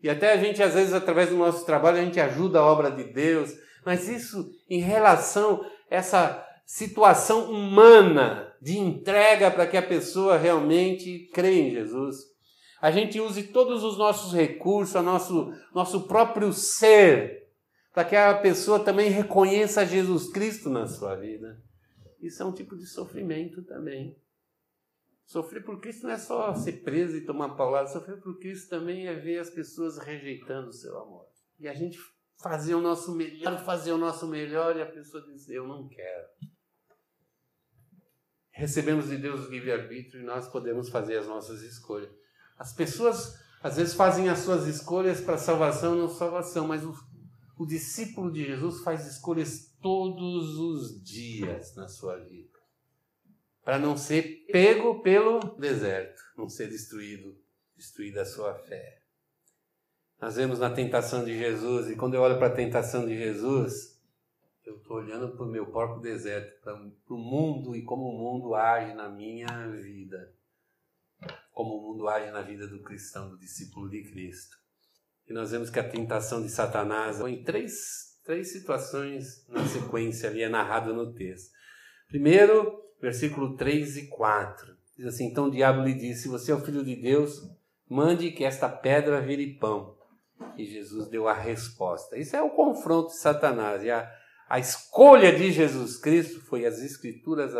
E 0.02 0.08
até 0.08 0.32
a 0.32 0.36
gente, 0.36 0.62
às 0.62 0.74
vezes, 0.74 0.94
através 0.94 1.28
do 1.28 1.36
nosso 1.36 1.64
trabalho, 1.64 1.98
a 1.98 2.04
gente 2.04 2.18
ajuda 2.18 2.58
a 2.58 2.64
obra 2.64 2.90
de 2.90 3.04
Deus. 3.04 3.52
Mas 3.84 4.08
isso 4.08 4.50
em 4.68 4.80
relação 4.80 5.62
a 5.62 5.94
essa 5.94 6.46
situação 6.64 7.50
humana 7.50 8.52
de 8.60 8.78
entrega 8.78 9.50
para 9.50 9.66
que 9.66 9.76
a 9.76 9.82
pessoa 9.82 10.36
realmente 10.36 11.30
creia 11.32 11.68
em 11.68 11.70
Jesus. 11.70 12.16
A 12.80 12.90
gente 12.90 13.20
use 13.20 13.44
todos 13.44 13.84
os 13.84 13.98
nossos 13.98 14.32
recursos, 14.32 14.94
o 14.94 15.02
nosso, 15.02 15.52
nosso 15.74 16.06
próprio 16.06 16.52
ser, 16.52 17.48
para 17.92 18.04
que 18.04 18.16
a 18.16 18.34
pessoa 18.34 18.80
também 18.80 19.10
reconheça 19.10 19.84
Jesus 19.84 20.32
Cristo 20.32 20.70
na 20.70 20.86
sua 20.86 21.14
vida. 21.14 21.58
Isso 22.20 22.42
é 22.42 22.46
um 22.46 22.52
tipo 22.52 22.76
de 22.76 22.86
sofrimento 22.86 23.62
também. 23.62 24.16
Sofrer 25.24 25.64
por 25.64 25.80
Cristo 25.80 26.04
não 26.04 26.10
é 26.10 26.18
só 26.18 26.52
ser 26.54 26.82
preso 26.82 27.16
e 27.16 27.24
tomar 27.24 27.50
paulada, 27.50 27.88
sofrer 27.88 28.20
por 28.20 28.38
Cristo 28.38 28.68
também 28.68 29.06
é 29.06 29.14
ver 29.14 29.38
as 29.38 29.48
pessoas 29.48 29.96
rejeitando 29.96 30.68
o 30.68 30.72
seu 30.72 30.98
amor. 30.98 31.26
E 31.58 31.68
a 31.68 31.74
gente 31.74 31.98
fazer 32.42 32.74
o 32.74 32.80
nosso 32.80 33.14
melhor, 33.14 33.64
fazer 33.64 33.92
o 33.92 33.98
nosso 33.98 34.26
melhor 34.26 34.76
e 34.76 34.82
a 34.82 34.86
pessoa 34.86 35.22
dizer: 35.24 35.56
Eu 35.56 35.68
não 35.68 35.88
quero. 35.88 36.26
Recebemos 38.50 39.08
de 39.08 39.16
Deus 39.16 39.46
o 39.46 39.50
livre-arbítrio 39.50 40.20
e 40.20 40.24
nós 40.24 40.48
podemos 40.48 40.88
fazer 40.88 41.18
as 41.18 41.26
nossas 41.26 41.62
escolhas. 41.62 42.10
As 42.58 42.72
pessoas 42.72 43.38
às 43.62 43.76
vezes 43.76 43.94
fazem 43.94 44.28
as 44.28 44.40
suas 44.40 44.66
escolhas 44.66 45.20
para 45.20 45.36
salvação 45.36 45.94
não 45.94 46.08
salvação, 46.08 46.66
mas 46.66 46.82
o, 46.84 46.92
o 47.60 47.66
discípulo 47.66 48.32
de 48.32 48.42
Jesus 48.42 48.82
faz 48.82 49.06
escolhas 49.06 49.76
todos 49.82 50.56
os 50.56 51.04
dias 51.04 51.76
na 51.76 51.88
sua 51.88 52.16
vida, 52.16 52.58
para 53.62 53.78
não 53.78 53.98
ser 53.98 54.46
pego 54.50 55.02
pelo 55.02 55.40
deserto, 55.58 56.22
não 56.38 56.48
ser 56.48 56.70
destruído, 56.70 57.38
destruída 57.76 58.22
a 58.22 58.24
sua 58.24 58.54
fé. 58.54 59.02
Nós 60.18 60.36
vemos 60.36 60.58
na 60.58 60.70
tentação 60.70 61.22
de 61.22 61.36
Jesus, 61.36 61.90
e 61.90 61.96
quando 61.96 62.14
eu 62.14 62.22
olho 62.22 62.38
para 62.38 62.46
a 62.46 62.56
tentação 62.56 63.06
de 63.06 63.14
Jesus, 63.14 64.00
eu 64.64 64.78
estou 64.78 64.96
olhando 64.96 65.36
para 65.36 65.44
o 65.44 65.50
meu 65.50 65.66
próprio 65.66 66.00
deserto, 66.00 66.62
para 66.62 66.74
o 66.74 67.18
mundo 67.18 67.76
e 67.76 67.82
como 67.82 68.04
o 68.04 68.16
mundo 68.16 68.54
age 68.54 68.94
na 68.94 69.10
minha 69.10 69.68
vida. 69.68 70.34
como 71.52 71.76
o 71.76 71.82
mundo 71.82 72.08
age 72.08 72.30
na 72.30 72.40
vida 72.40 72.66
do 72.66 72.82
cristão, 72.82 73.28
do 73.28 73.36
discípulo 73.36 73.90
de 73.90 74.02
Cristo. 74.04 74.59
E 75.30 75.32
nós 75.32 75.52
vemos 75.52 75.70
que 75.70 75.78
a 75.78 75.88
tentação 75.88 76.42
de 76.42 76.48
Satanás 76.48 77.20
em 77.20 77.40
três, 77.44 78.18
três 78.24 78.50
situações 78.50 79.46
na 79.48 79.64
sequência 79.64 80.28
ali, 80.28 80.42
é 80.42 80.48
narrado 80.48 80.92
no 80.92 81.14
texto. 81.14 81.52
Primeiro, 82.08 82.82
versículo 83.00 83.56
3 83.56 83.96
e 83.96 84.06
4. 84.08 84.76
Diz 84.98 85.06
assim: 85.06 85.26
Então 85.26 85.46
o 85.46 85.50
diabo 85.50 85.82
lhe 85.82 85.94
disse: 85.94 86.22
Se 86.22 86.28
você 86.28 86.50
é 86.50 86.54
o 86.56 86.60
filho 86.60 86.84
de 86.84 86.96
Deus, 86.96 87.48
mande 87.88 88.32
que 88.32 88.44
esta 88.44 88.68
pedra 88.68 89.20
vire 89.20 89.54
pão. 89.54 89.96
E 90.56 90.64
Jesus 90.64 91.08
deu 91.08 91.28
a 91.28 91.32
resposta. 91.32 92.18
Isso 92.18 92.34
é 92.34 92.42
o 92.42 92.50
confronto 92.50 93.10
de 93.10 93.18
Satanás. 93.18 93.84
E 93.84 93.90
a, 93.90 94.10
a 94.48 94.58
escolha 94.58 95.32
de 95.32 95.52
Jesus 95.52 95.96
Cristo 95.96 96.40
foi: 96.40 96.66
as 96.66 96.80
Escrituras 96.80 97.52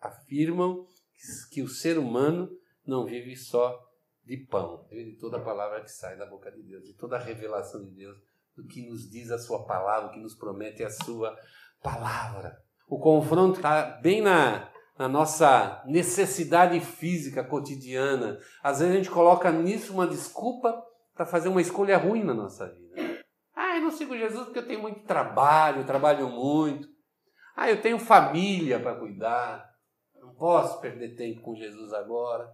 afirmam 0.00 0.84
que, 1.14 1.54
que 1.54 1.62
o 1.62 1.68
ser 1.68 1.96
humano 1.96 2.50
não 2.84 3.06
vive 3.06 3.36
só 3.36 3.83
de 4.24 4.36
pão, 4.38 4.86
de 4.90 5.16
toda 5.18 5.36
a 5.36 5.44
palavra 5.44 5.82
que 5.82 5.90
sai 5.90 6.16
da 6.16 6.26
boca 6.26 6.50
de 6.50 6.62
Deus, 6.62 6.84
de 6.84 6.94
toda 6.94 7.16
a 7.16 7.20
revelação 7.20 7.84
de 7.84 7.90
Deus, 7.90 8.16
do 8.56 8.66
que 8.66 8.88
nos 8.88 9.10
diz 9.10 9.30
a 9.30 9.38
Sua 9.38 9.64
palavra, 9.66 10.08
o 10.08 10.12
que 10.12 10.20
nos 10.20 10.34
promete 10.34 10.82
a 10.82 10.90
Sua 10.90 11.36
palavra. 11.82 12.56
O 12.88 12.98
confronto 12.98 13.56
está 13.56 13.82
bem 14.00 14.22
na, 14.22 14.70
na 14.98 15.08
nossa 15.08 15.82
necessidade 15.86 16.78
física 16.80 17.44
cotidiana. 17.44 18.38
Às 18.62 18.78
vezes 18.78 18.94
a 18.94 18.96
gente 18.96 19.10
coloca 19.10 19.50
nisso 19.50 19.92
uma 19.92 20.06
desculpa 20.06 20.82
para 21.14 21.26
fazer 21.26 21.48
uma 21.48 21.60
escolha 21.60 21.98
ruim 21.98 22.24
na 22.24 22.34
nossa 22.34 22.68
vida. 22.68 23.24
Ah, 23.54 23.76
eu 23.76 23.82
não 23.82 23.90
sigo 23.90 24.16
Jesus 24.16 24.44
porque 24.44 24.58
eu 24.58 24.66
tenho 24.66 24.82
muito 24.82 25.00
trabalho, 25.04 25.80
eu 25.80 25.86
trabalho 25.86 26.28
muito. 26.28 26.88
Ah, 27.56 27.70
eu 27.70 27.80
tenho 27.80 27.98
família 27.98 28.80
para 28.80 28.98
cuidar. 28.98 29.68
Não 30.20 30.34
posso 30.34 30.80
perder 30.80 31.14
tempo 31.14 31.42
com 31.42 31.54
Jesus 31.54 31.92
agora. 31.92 32.50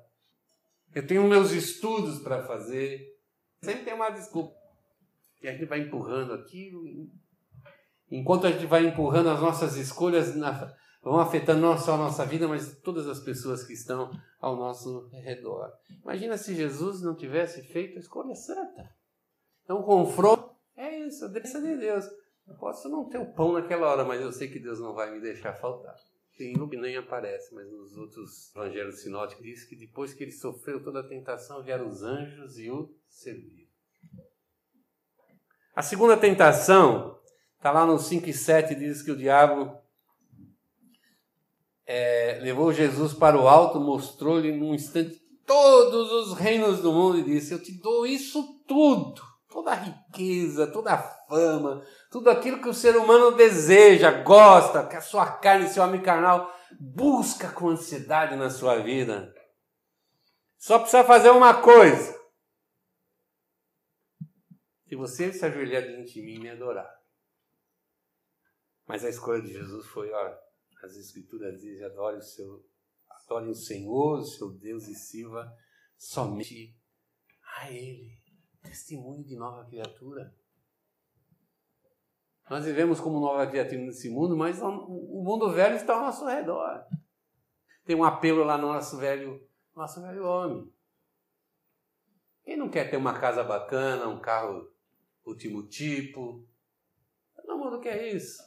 Eu 0.94 1.06
tenho 1.06 1.24
meus 1.24 1.52
estudos 1.52 2.20
para 2.20 2.42
fazer. 2.42 3.16
Sempre 3.62 3.84
tem 3.84 3.94
uma 3.94 4.10
desculpa. 4.10 4.54
E 5.42 5.48
a 5.48 5.52
gente 5.52 5.66
vai 5.66 5.80
empurrando 5.80 6.32
aquilo 6.32 6.84
Enquanto 8.10 8.46
a 8.46 8.50
gente 8.50 8.66
vai 8.66 8.84
empurrando 8.84 9.30
as 9.30 9.40
nossas 9.40 9.76
escolhas, 9.76 10.34
na, 10.34 10.74
vão 11.00 11.20
afetando 11.20 11.60
não 11.60 11.78
só 11.78 11.94
a 11.94 11.98
nossa 11.98 12.26
vida, 12.26 12.48
mas 12.48 12.76
todas 12.80 13.06
as 13.06 13.20
pessoas 13.20 13.62
que 13.62 13.72
estão 13.72 14.10
ao 14.40 14.56
nosso 14.56 15.08
redor. 15.12 15.72
Imagina 16.02 16.36
se 16.36 16.54
Jesus 16.54 17.02
não 17.02 17.14
tivesse 17.14 17.62
feito 17.62 17.96
a 17.96 18.00
escolha 18.00 18.34
santa. 18.34 18.90
Então, 19.62 19.82
confronto 19.82 20.50
é 20.76 21.06
isso, 21.06 21.24
a 21.24 21.28
graça 21.28 21.60
de 21.60 21.76
Deus. 21.76 22.04
Eu 22.48 22.56
posso 22.56 22.88
não 22.88 23.08
ter 23.08 23.18
o 23.18 23.32
pão 23.32 23.52
naquela 23.52 23.88
hora, 23.88 24.04
mas 24.04 24.20
eu 24.20 24.32
sei 24.32 24.48
que 24.48 24.58
Deus 24.58 24.80
não 24.80 24.92
vai 24.92 25.12
me 25.12 25.20
deixar 25.20 25.54
faltar. 25.54 25.94
Luke 26.54 26.76
nem 26.76 26.96
aparece, 26.96 27.54
mas 27.54 27.70
nos 27.70 27.96
outros 27.96 28.54
evangelhos 28.54 29.00
sinóticos 29.00 29.44
diz 29.44 29.64
que 29.64 29.76
depois 29.76 30.14
que 30.14 30.24
ele 30.24 30.32
sofreu 30.32 30.82
toda 30.82 31.00
a 31.00 31.08
tentação, 31.08 31.62
vieram 31.62 31.88
os 31.88 32.02
anjos 32.02 32.58
e 32.58 32.70
o 32.70 32.94
serviram. 33.08 33.68
A 35.74 35.82
segunda 35.82 36.16
tentação 36.16 37.20
Está 37.60 37.72
lá 37.72 37.84
no 37.84 37.98
5 37.98 38.26
e 38.26 38.32
7, 38.32 38.74
diz 38.74 39.02
que 39.02 39.10
o 39.10 39.16
diabo 39.16 39.78
é, 41.86 42.38
levou 42.40 42.72
Jesus 42.72 43.12
para 43.12 43.38
o 43.38 43.46
alto, 43.46 43.78
mostrou-lhe 43.78 44.50
num 44.50 44.74
instante 44.74 45.20
todos 45.44 46.10
os 46.10 46.38
reinos 46.38 46.80
do 46.80 46.90
mundo 46.90 47.18
e 47.18 47.22
disse: 47.22 47.52
Eu 47.52 47.62
te 47.62 47.72
dou 47.72 48.06
isso 48.06 48.64
tudo, 48.66 49.20
toda 49.50 49.72
a 49.72 49.74
riqueza, 49.74 50.66
toda 50.68 50.94
a 50.94 50.98
fama, 50.98 51.84
tudo 52.10 52.30
aquilo 52.30 52.62
que 52.62 52.68
o 52.68 52.74
ser 52.74 52.96
humano 52.96 53.32
deseja, 53.32 54.22
gosta, 54.22 54.86
que 54.86 54.96
a 54.96 55.00
sua 55.00 55.30
carne, 55.38 55.68
seu 55.68 55.82
homem 55.82 56.00
carnal 56.00 56.54
busca 56.78 57.50
com 57.50 57.68
ansiedade 57.68 58.36
na 58.36 58.48
sua 58.48 58.78
vida. 58.78 59.34
Só 60.56 60.78
precisa 60.78 61.04
fazer 61.04 61.30
uma 61.30 61.60
coisa. 61.60 62.18
Se 64.86 64.96
você 64.96 65.32
se 65.32 65.44
ajoelhar 65.44 65.82
diante 65.82 66.14
de 66.14 66.22
mim 66.22 66.34
e 66.34 66.40
me 66.40 66.50
adorar, 66.50 66.90
mas 68.86 69.04
a 69.04 69.08
escolha 69.08 69.40
de 69.40 69.52
Jesus 69.52 69.86
foi, 69.86 70.10
ó, 70.10 70.34
as 70.82 70.96
escrituras 70.96 71.60
dizem, 71.60 71.84
adore 71.86 72.16
o 72.16 72.22
seu, 72.22 72.64
adore 73.08 73.50
o 73.50 73.54
Senhor, 73.54 74.18
o 74.18 74.24
seu 74.24 74.50
Deus 74.50 74.88
e 74.88 74.94
sirva 74.94 75.52
somente 75.96 76.76
a 77.58 77.70
Ele. 77.70 78.19
Testemunho 78.62 79.24
de 79.24 79.36
nova 79.36 79.64
criatura. 79.64 80.34
Nós 82.48 82.64
vivemos 82.64 82.98
como 82.98 83.20
nova 83.20 83.46
criatura 83.46 83.80
nesse 83.80 84.10
mundo, 84.10 84.36
mas 84.36 84.60
o 84.60 85.22
mundo 85.22 85.52
velho 85.52 85.76
está 85.76 85.94
ao 85.94 86.02
nosso 86.02 86.26
redor. 86.26 86.84
Tem 87.84 87.94
um 87.94 88.04
apelo 88.04 88.42
lá 88.42 88.58
no 88.58 88.72
nosso 88.72 88.98
velho, 88.98 89.48
nosso 89.74 90.02
velho 90.02 90.26
homem. 90.26 90.72
Quem 92.44 92.56
não 92.56 92.68
quer 92.68 92.90
ter 92.90 92.96
uma 92.96 93.18
casa 93.18 93.44
bacana, 93.44 94.08
um 94.08 94.20
carro 94.20 94.68
último 95.24 95.68
tipo? 95.68 96.44
Todo 97.36 97.56
mundo 97.56 97.78
quer 97.78 98.12
isso. 98.14 98.42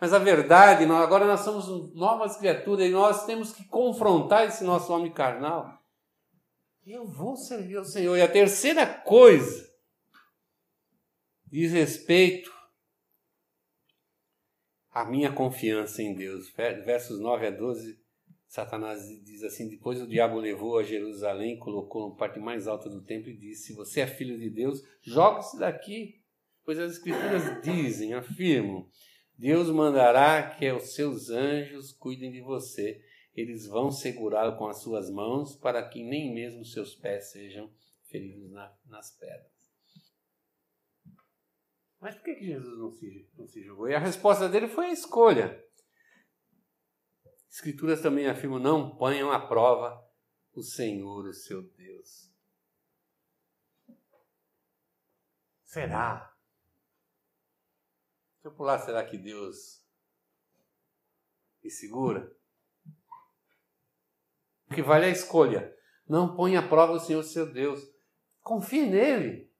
Mas 0.00 0.12
a 0.14 0.18
verdade, 0.18 0.84
agora 0.84 1.26
nós 1.26 1.40
somos 1.40 1.94
novas 1.94 2.36
criaturas 2.36 2.86
e 2.86 2.90
nós 2.90 3.26
temos 3.26 3.52
que 3.52 3.64
confrontar 3.64 4.46
esse 4.46 4.62
nosso 4.62 4.92
homem 4.92 5.12
carnal. 5.12 5.79
Eu 6.92 7.06
vou 7.06 7.36
servir 7.36 7.76
ao 7.76 7.84
Senhor. 7.84 8.16
E 8.16 8.20
a 8.20 8.26
terceira 8.26 8.84
coisa 8.84 9.72
diz 11.46 11.70
respeito 11.70 12.52
à 14.90 15.04
minha 15.04 15.32
confiança 15.32 16.02
em 16.02 16.12
Deus. 16.16 16.50
Versos 16.50 17.20
9 17.20 17.46
a 17.46 17.50
12, 17.52 17.96
Satanás 18.48 19.06
diz 19.22 19.44
assim: 19.44 19.68
Depois 19.68 20.02
o 20.02 20.08
diabo 20.08 20.40
levou 20.40 20.78
a 20.78 20.82
Jerusalém, 20.82 21.60
colocou 21.60 22.10
na 22.10 22.16
parte 22.16 22.40
mais 22.40 22.66
alta 22.66 22.90
do 22.90 23.04
templo 23.04 23.30
e 23.30 23.36
disse: 23.36 23.68
Se 23.68 23.72
você 23.72 24.00
é 24.00 24.06
filho 24.08 24.36
de 24.36 24.50
Deus, 24.50 24.82
jogue-se 25.00 25.60
daqui. 25.60 26.20
Pois 26.64 26.76
as 26.76 26.94
Escrituras 26.94 27.62
dizem, 27.62 28.14
afirmam 28.14 28.90
Deus 29.38 29.70
mandará 29.70 30.42
que 30.50 30.70
os 30.72 30.92
seus 30.92 31.30
anjos 31.30 31.92
cuidem 31.92 32.32
de 32.32 32.40
você. 32.40 33.00
Eles 33.40 33.66
vão 33.66 33.90
segurá-lo 33.90 34.58
com 34.58 34.66
as 34.66 34.82
suas 34.82 35.08
mãos 35.08 35.56
para 35.56 35.88
que 35.88 36.02
nem 36.04 36.34
mesmo 36.34 36.62
seus 36.62 36.94
pés 36.94 37.30
sejam 37.30 37.72
feridos 38.02 38.50
na, 38.50 38.76
nas 38.84 39.16
pedras. 39.16 39.50
Mas 41.98 42.14
por 42.16 42.24
que, 42.24 42.34
que 42.34 42.44
Jesus 42.44 42.78
não 42.78 42.90
se, 42.90 43.30
não 43.36 43.46
se 43.46 43.62
julgou? 43.62 43.88
E 43.88 43.94
a 43.94 43.98
resposta 43.98 44.48
dele 44.48 44.68
foi 44.68 44.86
a 44.86 44.92
escolha. 44.92 45.64
Escrituras 47.48 48.02
também 48.02 48.26
afirmam: 48.26 48.58
não 48.58 48.96
ponham 48.96 49.30
à 49.32 49.40
prova 49.40 50.06
o 50.52 50.62
Senhor, 50.62 51.26
o 51.26 51.32
seu 51.32 51.62
Deus. 51.62 52.30
Será? 55.64 56.36
Se 58.40 58.48
eu 58.48 58.52
pular, 58.52 58.78
será 58.78 59.04
que 59.04 59.16
Deus 59.16 59.82
me 61.62 61.70
segura? 61.70 62.39
O 64.70 64.74
que 64.74 64.82
vale 64.82 65.06
é 65.06 65.08
a 65.08 65.12
escolha. 65.12 65.74
Não 66.08 66.34
põe 66.34 66.56
à 66.56 66.62
prova 66.62 66.92
o 66.92 67.00
Senhor 67.00 67.22
seu 67.22 67.52
Deus. 67.52 67.80
Confie 68.40 68.86
nele. 68.86 69.50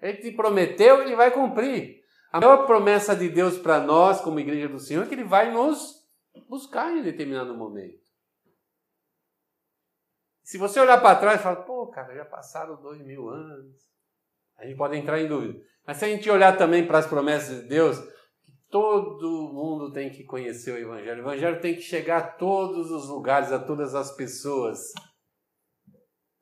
Ele 0.00 0.18
te 0.18 0.32
prometeu, 0.32 1.02
ele 1.02 1.16
vai 1.16 1.30
cumprir. 1.30 2.02
A 2.30 2.40
maior 2.40 2.66
promessa 2.66 3.16
de 3.16 3.28
Deus 3.28 3.56
para 3.56 3.80
nós, 3.80 4.20
como 4.20 4.38
igreja 4.38 4.68
do 4.68 4.78
Senhor, 4.78 5.04
é 5.04 5.08
que 5.08 5.14
ele 5.14 5.24
vai 5.24 5.50
nos 5.50 6.06
buscar 6.48 6.92
em 6.92 7.02
determinado 7.02 7.56
momento. 7.56 8.04
Se 10.42 10.58
você 10.58 10.78
olhar 10.78 11.00
para 11.00 11.18
trás 11.18 11.40
e 11.40 11.42
falar, 11.42 11.62
pô, 11.62 11.86
cara, 11.88 12.14
já 12.14 12.24
passaram 12.24 12.80
dois 12.80 13.00
mil 13.00 13.28
anos, 13.28 13.74
a 14.58 14.66
gente 14.66 14.76
pode 14.76 14.96
entrar 14.96 15.20
em 15.20 15.26
dúvida. 15.26 15.58
Mas 15.86 15.96
se 15.96 16.04
a 16.04 16.08
gente 16.08 16.30
olhar 16.30 16.56
também 16.56 16.86
para 16.86 16.98
as 16.98 17.06
promessas 17.06 17.62
de 17.62 17.68
Deus, 17.68 17.96
todo 18.76 19.54
mundo 19.54 19.90
tem 19.90 20.10
que 20.10 20.22
conhecer 20.22 20.70
o 20.70 20.76
Evangelho. 20.76 21.22
O 21.22 21.24
Evangelho 21.24 21.62
tem 21.62 21.74
que 21.74 21.80
chegar 21.80 22.18
a 22.18 22.28
todos 22.28 22.90
os 22.90 23.08
lugares, 23.08 23.50
a 23.50 23.58
todas 23.58 23.94
as 23.94 24.14
pessoas. 24.14 24.92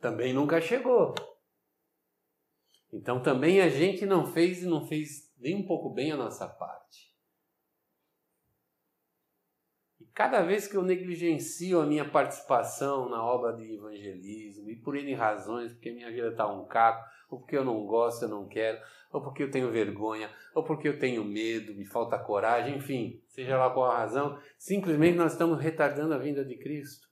Também 0.01 0.35
nunca 0.35 0.61
chegou. 0.61 1.15
Então 2.93 3.23
também 3.23 3.61
a 3.61 3.69
gente 3.69 4.05
não 4.05 4.27
fez 4.27 4.65
e 4.65 4.67
não 4.67 4.85
fez 4.85 5.33
nem 5.39 5.55
um 5.55 5.65
pouco 5.65 5.95
bem 5.95 6.11
a 6.11 6.17
nossa 6.17 6.49
parte. 6.49 7.15
E 10.01 10.07
cada 10.07 10.43
vez 10.43 10.67
que 10.67 10.77
eu 10.77 10.83
negligencio 10.83 11.81
a 11.81 11.87
minha 11.87 12.11
participação 12.11 13.09
na 13.09 13.25
obra 13.25 13.53
de 13.53 13.77
evangelismo, 13.77 14.69
e 14.71 14.77
por 14.81 14.97
N 14.97 15.15
razões, 15.15 15.73
porque 15.73 15.93
minha 15.93 16.11
vida 16.11 16.31
está 16.31 16.53
um 16.53 16.67
caco, 16.67 17.09
ou 17.31 17.39
porque 17.39 17.57
eu 17.57 17.65
não 17.65 17.85
gosto, 17.87 18.23
eu 18.25 18.29
não 18.29 18.47
quero, 18.47 18.79
ou 19.13 19.23
porque 19.23 19.43
eu 19.43 19.51
tenho 19.51 19.71
vergonha, 19.71 20.31
ou 20.55 20.65
porque 20.65 20.89
eu 20.89 20.99
tenho 20.99 21.25
medo, 21.25 21.75
me 21.75 21.85
falta 21.85 22.19
coragem, 22.19 22.77
enfim, 22.77 23.23
seja 23.29 23.57
lá 23.57 23.71
qual 23.71 23.91
a 23.91 23.99
razão, 23.99 24.39
simplesmente 24.59 25.17
nós 25.17 25.33
estamos 25.33 25.61
retardando 25.61 26.15
a 26.15 26.19
vinda 26.19 26.45
de 26.45 26.57
Cristo. 26.57 27.09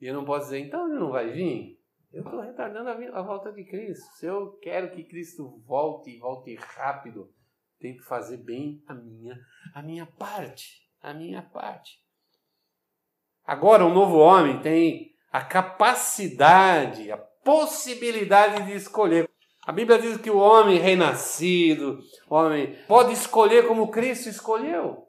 E 0.00 0.06
eu 0.06 0.14
não 0.14 0.24
posso 0.24 0.46
dizer, 0.46 0.60
então 0.60 0.88
ele 0.88 0.98
não 0.98 1.10
vai 1.10 1.30
vir? 1.30 1.78
Eu 2.12 2.24
estou 2.24 2.40
retardando 2.40 2.88
a, 2.88 3.22
volta 3.22 3.52
de 3.52 3.64
Cristo. 3.64 4.04
Se 4.16 4.26
eu 4.26 4.58
quero 4.60 4.90
que 4.90 5.04
Cristo 5.04 5.62
volte 5.64 6.10
e 6.10 6.18
volte 6.18 6.56
rápido, 6.56 7.32
tenho 7.78 7.96
que 7.96 8.04
fazer 8.04 8.38
bem 8.38 8.82
a 8.86 8.94
minha, 8.94 9.38
a 9.72 9.82
minha 9.82 10.06
parte. 10.06 10.88
A 11.00 11.14
minha 11.14 11.40
parte. 11.40 11.98
Agora, 13.46 13.84
o 13.84 13.88
um 13.88 13.94
novo 13.94 14.18
homem 14.18 14.60
tem 14.60 15.14
a 15.32 15.42
capacidade, 15.42 17.10
a 17.10 17.16
possibilidade 17.16 18.66
de 18.66 18.72
escolher. 18.72 19.29
A 19.70 19.72
Bíblia 19.72 20.00
diz 20.00 20.16
que 20.16 20.32
o 20.32 20.36
homem 20.36 20.80
renascido, 20.80 22.00
homem 22.28 22.76
pode 22.88 23.12
escolher 23.12 23.68
como 23.68 23.88
Cristo 23.88 24.28
escolheu. 24.28 25.06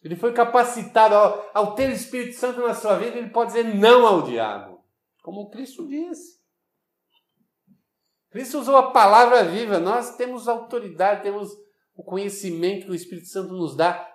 Ele 0.00 0.14
foi 0.14 0.32
capacitado 0.32 1.16
ao, 1.16 1.50
ao 1.52 1.74
ter 1.74 1.88
o 1.88 1.92
Espírito 1.92 2.36
Santo 2.36 2.60
na 2.60 2.72
sua 2.72 2.96
vida, 2.96 3.18
ele 3.18 3.30
pode 3.30 3.52
dizer 3.52 3.64
não 3.64 4.06
ao 4.06 4.22
diabo, 4.22 4.80
como 5.24 5.50
Cristo 5.50 5.88
disse. 5.88 6.38
Cristo 8.30 8.60
usou 8.60 8.76
a 8.76 8.92
palavra 8.92 9.42
viva, 9.42 9.80
nós 9.80 10.14
temos 10.14 10.46
autoridade, 10.46 11.24
temos 11.24 11.50
o 11.96 12.04
conhecimento 12.04 12.86
que 12.86 12.92
o 12.92 12.94
Espírito 12.94 13.26
Santo 13.26 13.54
nos 13.54 13.74
dá. 13.74 14.08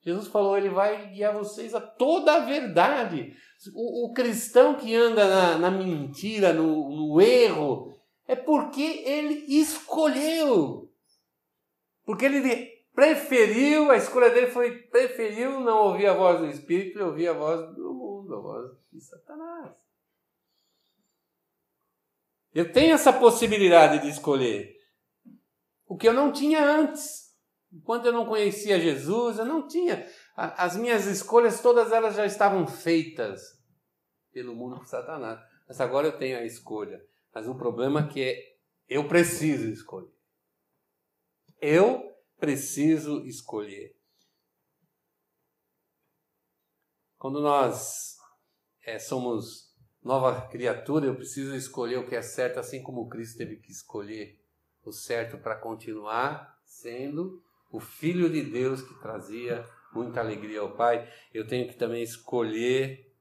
Jesus 0.00 0.28
falou, 0.28 0.56
ele 0.56 0.70
vai 0.70 1.10
guiar 1.10 1.34
vocês 1.34 1.74
a 1.74 1.80
toda 1.82 2.36
a 2.36 2.38
verdade. 2.38 3.34
O, 3.74 4.06
o 4.06 4.14
cristão 4.14 4.76
que 4.76 4.94
anda 4.94 5.28
na, 5.28 5.58
na 5.58 5.70
mentira, 5.70 6.54
no, 6.54 6.88
no 6.88 7.20
erro, 7.20 7.95
é 8.26 8.34
porque 8.34 8.82
ele 8.82 9.44
escolheu. 9.60 10.92
Porque 12.04 12.24
ele 12.24 12.76
preferiu, 12.94 13.90
a 13.90 13.96
escolha 13.96 14.30
dele 14.30 14.48
foi, 14.48 14.82
preferiu 14.82 15.60
não 15.60 15.88
ouvir 15.88 16.06
a 16.06 16.14
voz 16.14 16.40
do 16.40 16.46
Espírito 16.46 16.98
e 16.98 17.02
ouvir 17.02 17.28
a 17.28 17.32
voz 17.32 17.74
do 17.74 17.92
mundo, 17.92 18.34
a 18.34 18.40
voz 18.40 18.72
de 18.92 19.00
Satanás. 19.00 19.72
Eu 22.54 22.72
tenho 22.72 22.94
essa 22.94 23.12
possibilidade 23.12 24.00
de 24.00 24.08
escolher. 24.08 24.74
O 25.86 25.96
que 25.96 26.08
eu 26.08 26.14
não 26.14 26.32
tinha 26.32 26.64
antes. 26.64 27.26
Enquanto 27.70 28.06
eu 28.06 28.12
não 28.12 28.24
conhecia 28.24 28.80
Jesus, 28.80 29.38
eu 29.38 29.44
não 29.44 29.68
tinha. 29.68 30.08
As 30.34 30.74
minhas 30.74 31.04
escolhas, 31.04 31.60
todas 31.60 31.92
elas 31.92 32.14
já 32.14 32.24
estavam 32.24 32.66
feitas 32.66 33.42
pelo 34.32 34.54
mundo 34.54 34.76
por 34.76 34.86
Satanás. 34.86 35.38
Mas 35.68 35.80
agora 35.80 36.06
eu 36.06 36.16
tenho 36.16 36.38
a 36.38 36.44
escolha. 36.44 36.98
Mas 37.36 37.46
o 37.46 37.54
problema 37.54 38.00
é 38.00 38.08
que 38.08 38.56
eu 38.88 39.06
preciso 39.06 39.68
escolher. 39.68 40.10
Eu 41.60 42.16
preciso 42.38 43.26
escolher. 43.26 43.94
Quando 47.18 47.42
nós 47.42 48.16
é, 48.86 48.98
somos 48.98 49.70
nova 50.02 50.48
criatura, 50.48 51.04
eu 51.04 51.14
preciso 51.14 51.54
escolher 51.54 51.98
o 51.98 52.08
que 52.08 52.16
é 52.16 52.22
certo, 52.22 52.58
assim 52.58 52.82
como 52.82 53.06
Cristo 53.06 53.36
teve 53.36 53.56
que 53.56 53.70
escolher 53.70 54.42
o 54.82 54.90
certo 54.90 55.36
para 55.36 55.56
continuar 55.56 56.58
sendo 56.64 57.44
o 57.70 57.78
Filho 57.78 58.30
de 58.30 58.44
Deus 58.44 58.80
que 58.80 58.94
trazia 58.94 59.62
muita 59.92 60.20
alegria 60.20 60.60
ao 60.60 60.74
Pai. 60.74 61.06
Eu 61.34 61.46
tenho 61.46 61.68
que 61.68 61.76
também 61.76 62.02
escolher, 62.02 63.14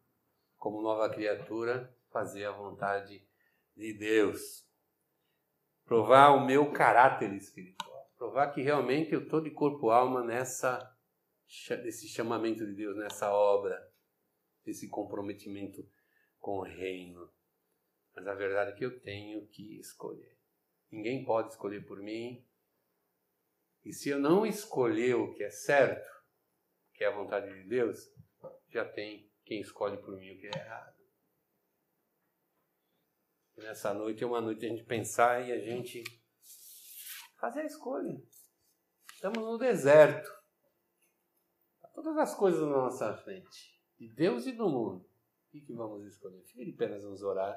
como 0.57 0.81
nova 0.81 1.09
criatura, 1.09 1.93
fazer 2.13 2.45
a 2.45 2.53
vontade 2.53 3.19
de 3.19 3.34
Deus. 3.75 4.65
Provar 5.83 6.31
o 6.31 6.45
meu 6.45 6.71
caráter 6.71 7.33
espiritual. 7.33 8.11
Provar 8.17 8.51
que 8.51 8.61
realmente 8.61 9.13
eu 9.13 9.23
estou 9.23 9.41
de 9.41 9.51
corpo 9.51 9.91
e 9.91 9.93
alma 9.93 10.23
nessa, 10.23 10.97
nesse 11.83 12.07
chamamento 12.07 12.65
de 12.65 12.73
Deus, 12.73 12.97
nessa 12.97 13.31
obra, 13.31 13.77
desse 14.63 14.89
comprometimento 14.89 15.87
com 16.39 16.59
o 16.59 16.63
reino. 16.63 17.29
Mas 18.15 18.25
a 18.27 18.33
verdade 18.33 18.71
é 18.71 18.75
que 18.75 18.85
eu 18.85 18.99
tenho 19.01 19.45
que 19.47 19.79
escolher. 19.79 20.37
Ninguém 20.89 21.25
pode 21.25 21.49
escolher 21.49 21.85
por 21.85 21.99
mim. 21.99 22.43
E 23.83 23.93
se 23.93 24.09
eu 24.09 24.17
não 24.17 24.45
escolher 24.45 25.15
o 25.15 25.33
que 25.33 25.43
é 25.43 25.49
certo, 25.49 26.09
que 26.93 27.03
é 27.03 27.07
a 27.07 27.15
vontade 27.15 27.53
de 27.53 27.67
Deus, 27.67 28.11
já 28.69 28.85
tem 28.85 29.29
quem 29.43 29.59
escolhe 29.59 29.97
por 29.97 30.15
mim 30.17 30.31
o 30.31 30.39
que 30.39 30.47
é 30.47 30.57
errado. 30.57 30.94
Nessa 33.57 33.93
noite 33.93 34.23
é 34.23 34.27
uma 34.27 34.41
noite 34.41 34.65
a 34.65 34.69
gente 34.69 34.83
pensar 34.83 35.47
e 35.47 35.51
a 35.51 35.59
gente 35.59 36.03
fazer 37.39 37.61
a 37.61 37.65
escolha. 37.65 38.21
Estamos 39.13 39.39
no 39.39 39.57
deserto. 39.57 40.29
Todas 41.93 42.17
as 42.17 42.35
coisas 42.35 42.59
na 42.61 42.67
nossa 42.67 43.15
frente, 43.15 43.81
de 43.97 44.09
Deus 44.09 44.45
e 44.45 44.51
do 44.51 44.69
mundo. 44.69 45.05
O 45.47 45.51
que, 45.51 45.73
vamos 45.73 46.05
escolher? 46.05 46.43
Fique 46.43 46.65
de 46.65 46.73
pé, 46.73 46.89
nós 46.89 47.01
vamos 47.01 47.23
orar. 47.23 47.55